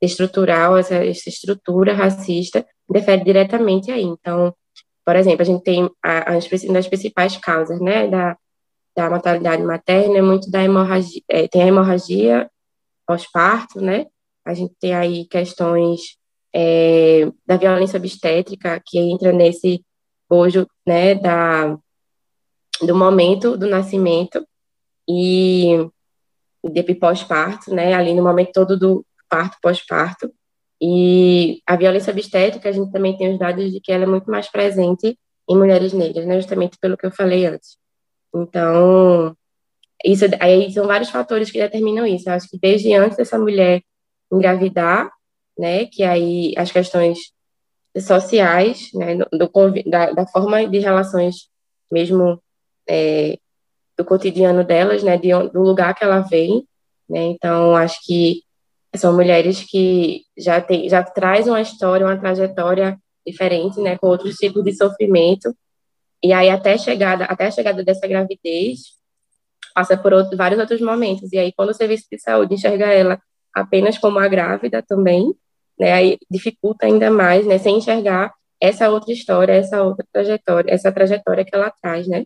[0.00, 4.02] estrutural, essa, essa estrutura racista, interfere diretamente aí.
[4.02, 4.54] Então,
[5.04, 8.36] por exemplo, a gente tem as, das principais causas, né, da,
[8.96, 12.50] da mortalidade materna, é muito da hemorragia, é, tem a hemorragia
[13.06, 14.06] pós-parto, né,
[14.44, 16.16] a gente tem aí questões
[16.54, 19.84] é, da violência obstétrica, que entra nesse
[20.28, 21.78] bojo, né, da
[22.86, 24.46] do momento do nascimento
[25.08, 25.88] e
[26.64, 30.32] de pós-parto, né, ali no momento todo do parto, pós-parto.
[30.80, 34.30] E a violência obstétrica, a gente também tem os dados de que ela é muito
[34.30, 35.18] mais presente
[35.48, 37.76] em mulheres negras, né, justamente pelo que eu falei antes.
[38.34, 39.36] Então,
[40.04, 42.28] isso aí são vários fatores que determinam isso.
[42.28, 43.82] Eu acho que desde antes dessa mulher
[44.32, 45.10] engravidar,
[45.58, 47.32] né, que aí as questões
[48.00, 49.50] sociais, né, do,
[49.86, 51.48] da, da forma de relações
[51.90, 52.42] mesmo
[52.88, 53.38] é,
[53.96, 56.66] do cotidiano delas, né, de, do lugar que ela vem,
[57.08, 58.42] né, então acho que
[58.96, 64.36] são mulheres que já tem, já traz uma história, uma trajetória diferente, né, com outros
[64.36, 65.54] tipos de sofrimento,
[66.22, 68.80] e aí até chegada, até a chegada dessa gravidez,
[69.74, 71.32] passa por outro, vários outros momentos.
[71.32, 73.20] E aí, quando o serviço de saúde enxerga ela
[73.54, 75.34] apenas como a grávida também,
[75.78, 80.92] né, aí dificulta ainda mais, né, sem enxergar essa outra história, essa outra trajetória, essa
[80.92, 82.24] trajetória que ela traz, né,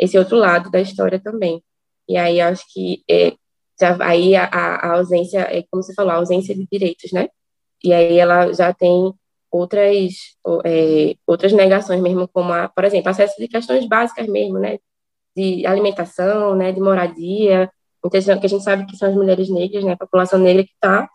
[0.00, 1.62] esse outro lado da história também.
[2.08, 3.34] E aí acho que é,
[3.80, 7.28] já, aí a, a, ausência, é como você falou, a ausência de direitos, né,
[7.84, 9.12] e aí ela já tem
[9.50, 14.78] outras é, outras negações mesmo, como, a, por exemplo, acesso de questões básicas mesmo, né,
[15.36, 19.84] de alimentação, né, de moradia, então, que a gente sabe que são as mulheres negras,
[19.84, 21.08] né, a população negra que está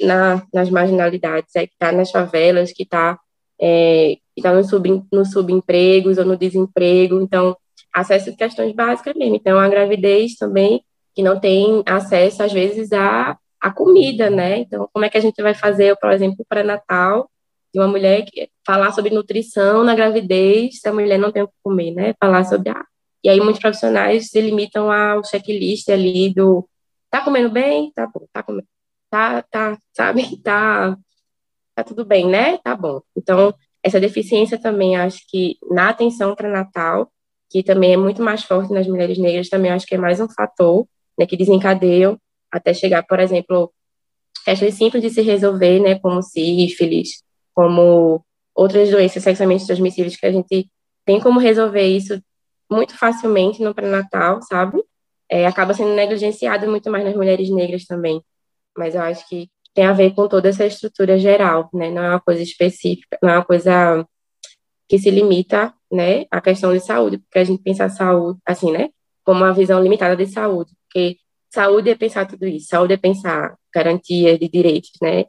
[0.00, 3.18] na, nas marginalidades, é, que está nas favelas, que está
[3.60, 7.56] é, tá nos sub, no subempregos ou no desemprego, então,
[7.92, 10.82] acesso a questões básicas mesmo, então, a gravidez também,
[11.14, 15.20] que não tem acesso, às vezes, a, a comida, né, então, como é que a
[15.20, 17.30] gente vai fazer, por exemplo, para Natal,
[17.72, 21.48] de uma mulher que falar sobre nutrição na gravidez, se a mulher não tem o
[21.48, 22.84] que comer, né, falar sobre a
[23.22, 26.68] e aí muitos profissionais se limitam ao checklist ali do
[27.10, 27.92] tá comendo bem?
[27.92, 28.66] Tá bom, tá comendo.
[29.10, 30.22] Tá, tá, sabe?
[30.42, 30.96] Tá,
[31.74, 32.58] tá tudo bem, né?
[32.58, 33.00] Tá bom.
[33.16, 37.10] Então, essa deficiência também acho que na atenção pré-natal,
[37.50, 40.28] que também é muito mais forte nas mulheres negras, também acho que é mais um
[40.28, 40.86] fator,
[41.18, 42.16] né, que desencadeia
[42.50, 43.72] até chegar, por exemplo,
[44.44, 47.22] questões simples de se resolver, né, como sífilis,
[47.54, 48.24] como
[48.54, 50.70] outras doenças sexualmente transmissíveis que a gente
[51.04, 52.22] tem como resolver isso
[52.70, 54.82] muito facilmente no pré-natal, sabe?
[55.28, 58.22] É, acaba sendo negligenciado muito mais nas mulheres negras também.
[58.76, 61.90] Mas eu acho que tem a ver com toda essa estrutura geral, né?
[61.90, 64.06] Não é uma coisa específica, não é uma coisa
[64.88, 68.70] que se limita, né, à questão de saúde, porque a gente pensa a saúde, assim,
[68.72, 68.90] né,
[69.24, 71.16] como uma visão limitada de saúde, porque
[71.50, 75.24] saúde é pensar tudo isso, saúde é pensar garantia de direitos, né,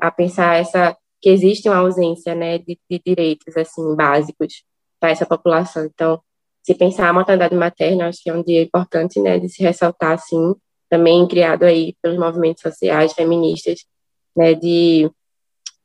[0.00, 4.64] a pensar essa que existe uma ausência, né, de, de direitos assim básicos
[5.00, 5.84] para essa população.
[5.84, 6.20] Então,
[6.62, 10.12] se pensar a maternidade materna, acho que é um dia importante, né, de se ressaltar,
[10.12, 10.54] assim,
[10.88, 13.84] também criado aí pelos movimentos sociais feministas,
[14.36, 15.10] né, de,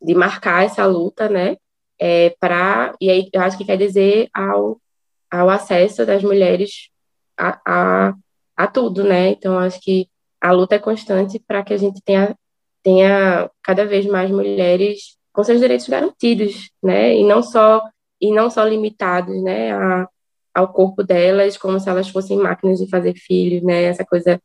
[0.02, 1.58] de marcar essa luta, né,
[2.02, 4.82] é, para, e aí eu acho que quer dizer ao,
[5.30, 6.90] ao acesso das mulheres
[7.38, 8.14] a, a,
[8.58, 10.08] a tudo, né, então acho que
[10.42, 12.36] a luta é constante para que a gente tenha,
[12.84, 17.82] tenha cada vez mais mulheres com seus direitos garantidos, né, e não só,
[18.20, 20.08] e não só limitados, né, a
[20.54, 23.84] ao corpo delas como se elas fossem máquinas de fazer filhos, né?
[23.84, 24.42] Essa coisa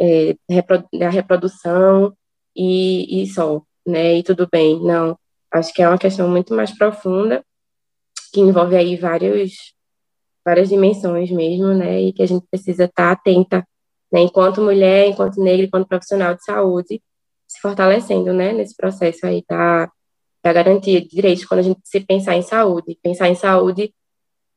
[0.00, 0.36] é,
[0.98, 2.14] da reprodução
[2.54, 4.18] e, e só, né?
[4.18, 4.80] E tudo bem.
[4.82, 5.18] Não,
[5.52, 7.44] acho que é uma questão muito mais profunda
[8.32, 9.74] que envolve aí vários,
[10.44, 12.00] várias dimensões mesmo, né?
[12.00, 13.66] E que a gente precisa estar atenta,
[14.12, 14.20] né?
[14.20, 17.02] Enquanto mulher, enquanto negra, enquanto profissional de saúde,
[17.48, 18.52] se fortalecendo, né?
[18.52, 19.90] Nesse processo aí da,
[20.42, 23.92] da garantia de direitos, quando a gente se pensar em saúde, pensar em saúde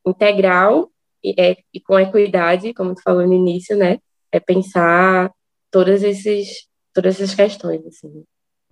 [0.06, 0.92] integral
[1.24, 4.00] e, é, e com equidade, como tu falou no início, né?
[4.32, 5.32] É pensar
[5.72, 8.24] todas, esses, todas essas questões, assim.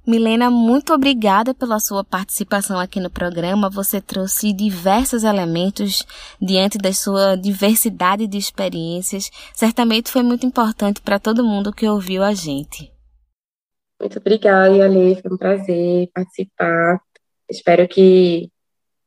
[0.06, 3.70] Milena, muito obrigada pela sua participação aqui no programa.
[3.70, 6.04] Você trouxe diversos elementos
[6.42, 9.30] diante da sua diversidade de experiências.
[9.54, 12.92] Certamente foi muito importante para todo mundo que ouviu a gente.
[14.00, 15.22] Muito obrigada, Ale.
[15.22, 17.00] Foi um prazer participar.
[17.48, 18.50] Espero que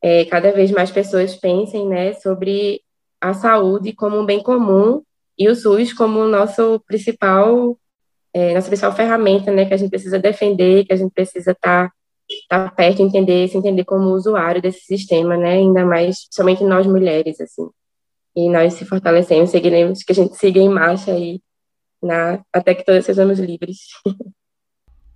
[0.01, 2.80] é, cada vez mais pessoas pensem né, sobre
[3.20, 5.03] a saúde como um bem comum
[5.36, 7.76] e o SUS como nosso principal,
[8.35, 11.89] é, nossa principal ferramenta, né, que a gente precisa defender, que a gente precisa estar
[12.49, 16.85] tá, tá perto, entender, se entender como usuário desse sistema, né, ainda mais somente nós
[16.85, 17.68] mulheres, assim.
[18.35, 21.41] E nós se fortalecemos, seguiremos, que a gente siga em marcha aí,
[22.03, 23.78] na, até que todos sejamos livres.